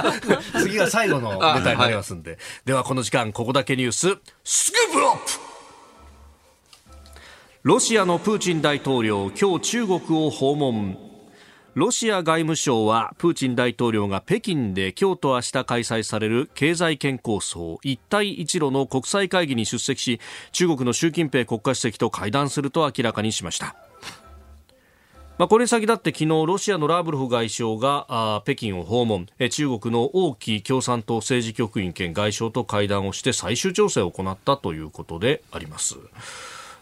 [0.62, 2.38] 次が最後のネタになりますんで。
[2.64, 5.45] ではこの時間、ここだけニュース、スクープアップ
[7.66, 10.96] ロシアのプーチン大統領、今日中国を訪問。
[11.74, 20.20] ロシア外務省はプーチン大統領が北京で今日と明日開催される経済圏構想一帯一路の国際会議に出席し
[20.52, 23.74] 中国の習近平国家主席と会談すると明らかにしました
[25.38, 35.96] まあ、これに先立って昨日ロシアのラブロフ外相が北京を訪問中国の王毅共産党政治局員兼外相と会談をして最終調整を行ったということであります。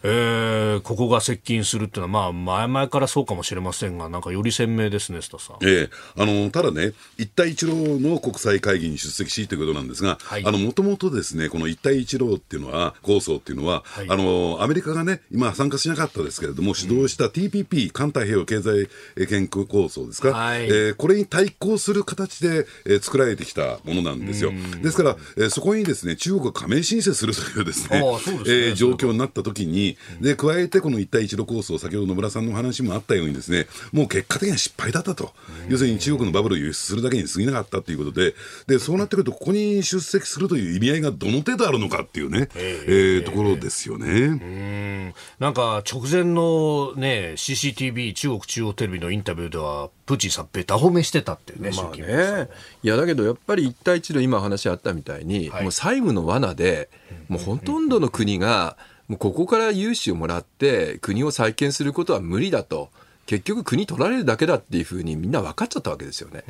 [0.07, 5.57] えー、ここが接近するっていうのは、まあ、前々からそうかもしれませんが、なんかより鮮明ですね、スタさん。
[5.63, 5.91] ええ。
[6.19, 10.45] あのただね、一帯一路の国際会議に出席しということなんですが、はい。
[10.45, 14.07] あのもともとですね、この一帯一路っていうのは、構想っていうのは、い。
[14.07, 18.89] あのアメリカがね、今参加しなかったですけれども、主導した TPP、環太平洋経済
[19.27, 20.65] 圏構想ですか、はい。
[20.67, 24.53] えーこれに対抗する形で、えー作られてきたものなんですよ。
[24.83, 28.39] ですから、えーそこにですね、中国が加盟申請するというですね、すね。
[28.47, 35.33] えー状況になったときに、で、加えてこの一帯一路構想、先ほど野村さんのお話もあったようにですね、もう結果的には失敗だったと。
[35.69, 38.35] 要するに中国のバブルを輸出するだけに過ぎなかったということで、
[38.67, 45.15] で、そうなってくると、ここに出席するという意味合いがどの程度あるのかっていうね、えーところですよね。
[45.39, 52.49] なんか直前のね、CCTV、中国中央テレビのインタビューでは、プーチンさん、ベタ褒めしてたっていうね、まあね、
[52.83, 55.63] いやだけどやっぱり一帯一路今話あったみたいに、はい。
[55.63, 56.89] もう債務の罠で
[57.29, 58.77] もうほとんどの国が
[59.09, 62.91] もうここから融資をもらって国を再建することは無理だと
[63.27, 66.45] 結局国取られるだけだっていうふうにみんな分かっちゃったわけですよね。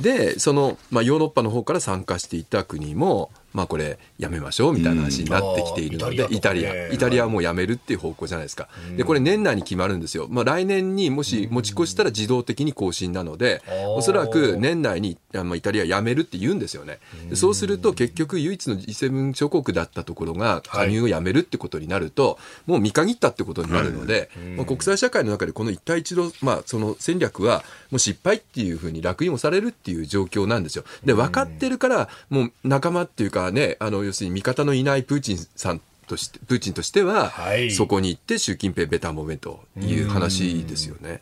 [0.00, 6.90] でその、まあ、ヨーロッパの方から参加していた国も、まあ、これやめましょうみたいな話になってきているので、うんイタリアね。
[6.92, 7.24] イタリア。
[7.24, 8.68] はもうやめるっていう方向じゃないですか。
[8.96, 10.26] でこれ年内に決まるんですよ。
[10.30, 13.62] まあ、来年にもし持ち越したら自動的に更新なので、
[13.96, 16.98] おそらく年内にあのイタリアやめるって言うんですよね。
[17.28, 30.84] でそうすると結局唯一の G7 諸国だったところが加入をやめるってことになると、もう見限ったってことになるので、まあ、国際社会の中でこの一帯一路、まあ、その戦略はもう失敗っていうふうに楽印をされるっていう状況なんですよ。
[31.04, 37.70] で分かってるからもう仲間っていうかねあの要するに味方のいないプーチンさんとしてプーチンとしては、はい。
[37.70, 41.20] そこに行って習近平ベタもめという話ですよね。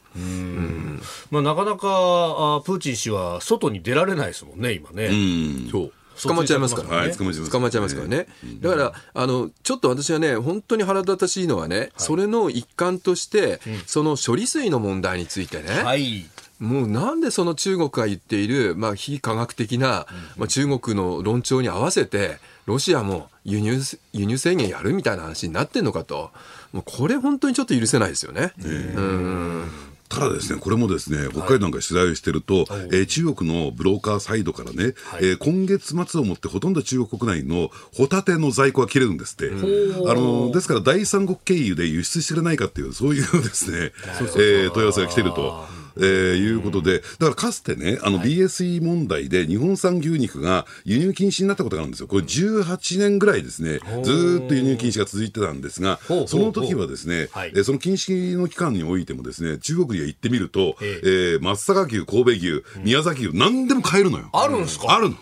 [1.30, 5.06] まあ、なかなかあプーチン氏は外に出られないですもんね、今ね。
[5.06, 5.68] うん。
[5.70, 5.92] そう。
[6.22, 6.96] 捕まっちゃいますからね。
[6.96, 8.26] はい捕まっちゃいます捕まっちゃいますからね。
[8.60, 16.24] だから、あの、ちょっと私はね、本当に腹立たしいのはね、それの一環として、その処理水の問題についてね、はい。
[16.58, 23.78] もうなんでその中国が言っている、まあ、非科学的な、まあ、中国の論調に合わせて、ロシアも輸入、
[24.12, 26.30] 輸入制限やるみたいな話になってんのかと。
[26.72, 28.52] もうこれ本当にちょっと許せないですよね。
[28.58, 29.64] うん。
[30.08, 39.50] ただですね、これもですね、北海道なんか取材をしてると、えー中国のブローカーサイドからね、えー今月末をもってほとんど中国国内のホタテの在庫が切れるんですって。
[39.50, 43.92] あの、ですから第三国経由で輸出してくれないかっていう、そういうですね、
[44.38, 45.66] えー問い合わせが来てると。
[45.98, 52.06] えーいうことで、だからかつてね、あの BSE 問題で日本産牛肉が輸入禁止になったことがあるんですよ。
[52.06, 57.52] これ18年ぐらいですね、ずーっと輸入禁止が続いてたんですがその時はですね、はい。
[57.54, 61.06] えーその禁止の期間においてもですね、中国に行ってみると、ええ。
[61.36, 64.28] ー松阪牛、神戸牛、宮崎牛、何でも買えるのよ。
[64.32, 64.94] あるんですか？
[64.94, 65.16] あるの。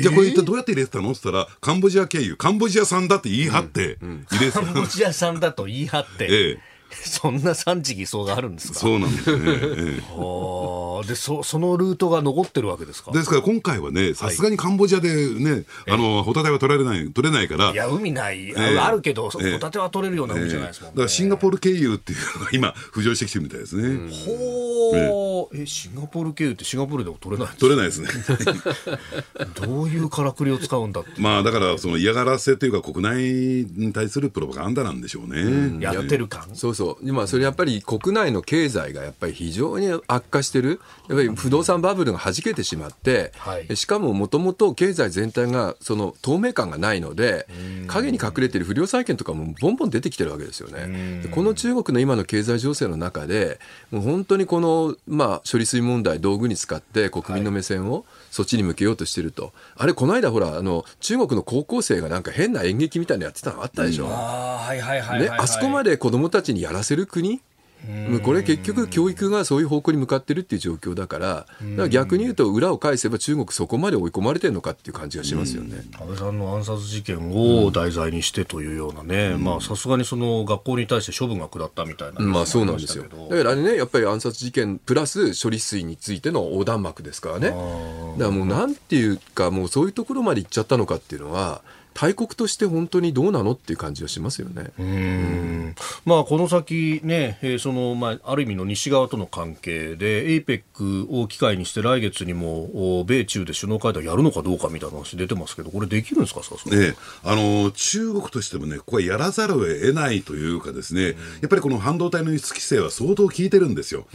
[0.00, 1.10] じゃあこれ一体どうやって入れてたの？
[1.10, 6.58] って言ったら、カンボジア経由、カンボジア産だって言い張って入れてたカンボジア産だと言い張って、 ええ
[7.04, 8.78] そんな産地偽装があるんですか？
[8.78, 9.52] そうなんですよね。
[9.52, 10.02] ええ。
[10.10, 11.06] あ。
[11.06, 13.10] でそそのルートが残ってるわけですか？
[13.12, 18.78] ですから今回はね、さすがにカンボジアでね、あの、ホタテは取られない、取れないから、いや海ない、ええ。
[18.78, 19.54] あるけど、ホえ。
[19.54, 24.10] えタテは取れるような海じゃないですもんね、だからシンガポール経由っていうのが今、浮上してきてるみたいですね。
[24.10, 25.62] ほー。
[25.62, 28.08] えシンガポール経由ってシンガポールでも取れない取れないですね。
[29.60, 35.78] どういうからくりを使うんだってまあだから、その嫌がらせというか、国内に対するプロパガンダなんでしょうね。
[35.80, 43.76] やってる感、そうそう、今、それやっぱり国内の経済がやっぱり非常に悪化してる、やっぱり不動産バブルが弾けてしまって、はい。
[43.76, 47.46] しかももともと経済全体がその透明感がないので、
[47.86, 51.22] 影に隠れてる不良債権とかもボンボン出てきてるわけですよね。
[51.22, 53.58] でこの中国の今の経済情勢の中で、
[53.90, 64.08] もう本当にこの、まあ、処理水問題、道具に使って国民の目線をそっちに向けようとしてると、あれ、この間、ほらあの、中国の高校生がなんか変な演劇みたいなのやってたのあったでしょ。
[64.08, 65.20] ああはいはいはい。
[65.20, 67.40] ね、あそこまで子供たちにやらせる国？
[68.24, 71.46] これ結局教育がそういう方向に向かってるっていう状況だから、だか
[71.82, 75.84] ら逆に言うと裏を返せば中国そこまで追い込まれてるのかっていう感じがしますよね。
[76.00, 83.04] 安倍さんの暗殺事件を題材にしてというようなね、まあさすがにその学校に対して処分が下ったみたいな、まあそうなんですよ。
[83.04, 87.48] だからあれね、やっぱり暗殺事件プラス処理水についての横断幕ですからね。
[87.50, 87.58] だか
[88.16, 91.60] らもうなんていうか、もうそういうところまで行っちゃったのかっていうのは、
[91.94, 94.70] 大国として本当にどうなのっていう感じがしますよね。
[94.78, 95.74] うん。
[96.04, 106.82] まあ、この先ね、えーそのまあ、ある意味の西側との関係で APEC を機会にして来月にもお米中で首脳会談やるのかどうかみたいな話出てますけどこれできるんですかさすがに？
[106.82, 111.12] ね、あの中国としてもね、ここはやらざるを得ないというかですね、や
[111.46, 114.06] っぱりこの半導体の輸出規制は相当効いてるんですよ。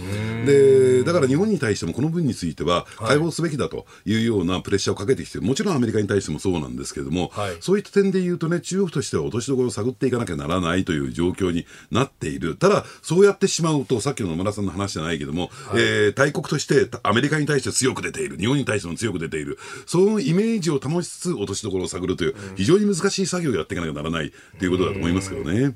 [0.46, 12.56] で、だから日本に対してもこの分については解放すべきだというようなプレッシャーをかけてきてる、もちろんアメリカに対してもそうなんですけれども、はいそういった点で言うとね、中国としては落としどころを探っていかなきゃならないという状況になっている。
[12.56, 25.76] ただ、そうやってしまうと、さっきの野村さんの話じゃないけども、えー大国としてアメリカに対して強く出ている、日本に対しても強く出ている、そのイメージを保ちつつ落としどころを探るという、非常に難しい作業をやっていかなきゃならないということだと思いますけどね。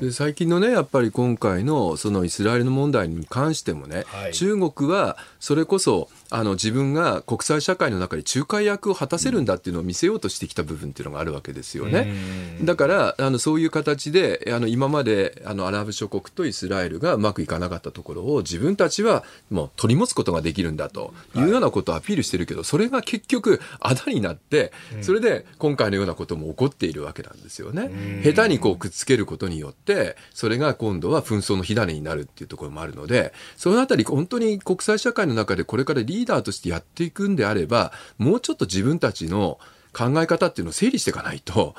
[0.00, 4.32] で最近のね、やっぱり今回のそのイスラエルの問題に関してもね、はい。
[4.32, 12.14] 中国はそれこそあの自分が国際社会の中で仲介役を果たせるんだっていうのを見せようとしてきた部分っていうのがあるわけですよね。
[12.62, 24.72] だからあのそういう形であの今まであのアラブ諸国とイスラエルがうまくいかなかったところを自分たちはもう取り持つことができるんだというようなことをアピールしてるけど、それが結局あだになって、
[25.02, 28.22] それで今回のようなことも起こっているわけなんですよね。
[28.24, 39.58] 下手にこうくっつけることによって、それが今度は紛争の火種になるっていうところもあるので、そのあたり本当に国際社会の中でこれからリーーダーとしてやっていくんであれば、もうちょっと自分たちの
[39.92, 41.74] 考え方っていうのを整理していかないと、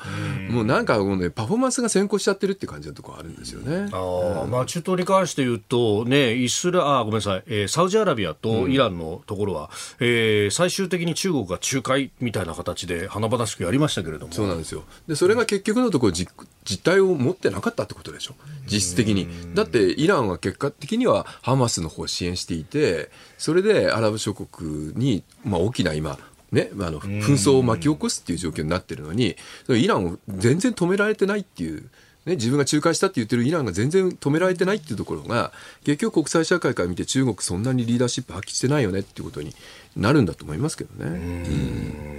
[0.50, 3.88] もうなんかもうね、パフォーマンスが先行しちゃってるって感じのところあるんですよね。
[3.92, 14.84] あーまあ、中東に関して言うと、ね、イスラあごめんなさい、えーサウジアラビアとイランのところは、えー最終的に中国が仲介みたいな形で華々しくやりましたけれども、そうなんですよ。
[15.08, 16.32] で、それが結局のところ実、
[16.64, 18.34] 実態を持ってなかったってことでしょ。
[18.66, 19.28] 実質的に。
[19.54, 26.18] だって、イランは結果的にはハマスの方を支援していて、それでアラブ諸国に、まあ、大きな今、
[26.54, 29.36] ね、あの紛争を巻き起こすっていう状況になってるのに、
[29.68, 31.90] イランを全然止められてないっていう。
[32.24, 35.52] ね、自分が仲介したって言ってるイランが全然止められてないっていうところが、
[35.84, 39.54] 結局国際社会から見て中国そんなにリーダーシップ発揮してないよねっていうことに
[39.96, 42.14] なるんだと思いますけどね。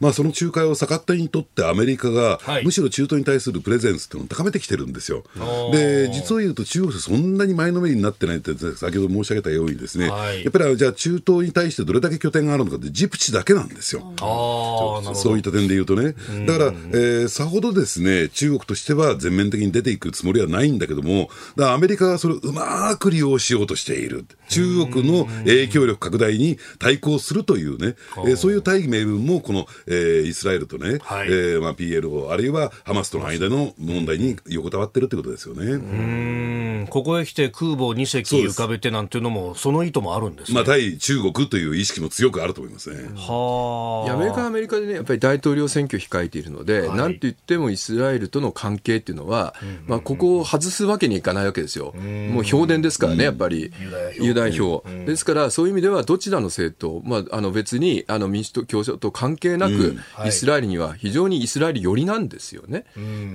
[0.00, 5.24] まあ、その仲介を逆手にとってアメリカが、はいむしろ中東に対するプレゼンスっていうのを高めてきてるんですよ。
[5.72, 14.12] で、実を言うと中国そんなに前のめりになってないって、先ほど申し上げたようにですね、はいやっぱりじゃあ中東に対してどれだけ拠点があるのかってジブチだけなんですよ。
[14.18, 16.14] そういった点で言うとね、
[16.46, 24.26] だから、えーさほどですね、中国としては全面的に出ていくつもりはないんだけども、だアメリカがそれをうまく利用しようとしている。
[24.48, 27.94] 中国の影響力拡大に対抗するというね、
[28.26, 35.64] えーそういう大義名分もこの、えーイスラエルとね、はいえーまあ、PLO、あるいはハマスとの間の問題に横たわってるってことですよね。
[35.72, 40.54] うんここへ来て空母2隻浮かべてなんていうのも、その意図もあるんですね。
[40.54, 43.08] まあ、対中国という意識も強くあると思いますね。
[43.16, 49.54] はアメリカはアメリカでね、やっぱり大統領選挙を控えているので、なんと言ってもイスラエルとの関係っていうのは、
[49.86, 51.92] まあ、ここを外すわけにいかないわけですよ。
[52.32, 53.72] もう評伝ですからね、やっぱり。
[54.20, 54.84] ユダヤ票。
[55.06, 59.96] ですから、そういう意味では、どちらの政党、まあ、あの別に、あの民主党、共和党と関係なく、
[60.26, 62.84] イスラエルには非常にイスラエル寄りなんですよね。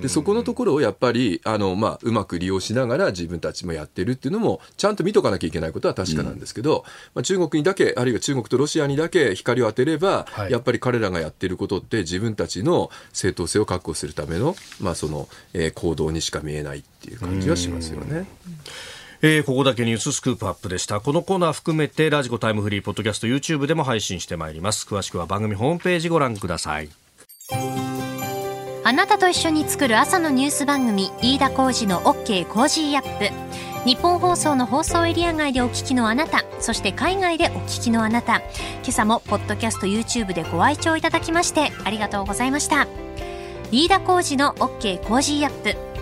[0.02, 10.52] で、そこのところをやっぱり、あの、まあ、うまく利用しながら自分たちもやってるっていうのも、ちゃんと見とかなきゃいけないことは確かなんですけど、まあ、中国にだけ、あるいは中国とロシアにだけ光を当てれば、はい。
[10.52, 18.26] やっぱり彼らがやってることって自分たちの正当性を確保するための、まあそのえー行動にしか見えないっていう感じはしますよね。
[19.26, 21.00] えー、ここだけニューススクープアップでした。
[21.00, 24.86] このコーナー含めてラジコタイムフリーポッドキャスト YouTube でも配信してまいります。
[24.86, 26.90] 詳しくは番組ホームページご覧ください。
[28.84, 33.34] あなたと一緒に作る朝のニュース番組飯田浩司の OK Cozy up。
[33.88, 38.40] ニッポン放送の放送エリア外でお聞きのあなたそして海外でお聞きのあなた。
[38.40, 42.88] 今朝もポッドキャスト YouTube でご愛聴いただきましてありがとうございました。
[43.72, 45.93] 飯田浩司の OK Cozy up。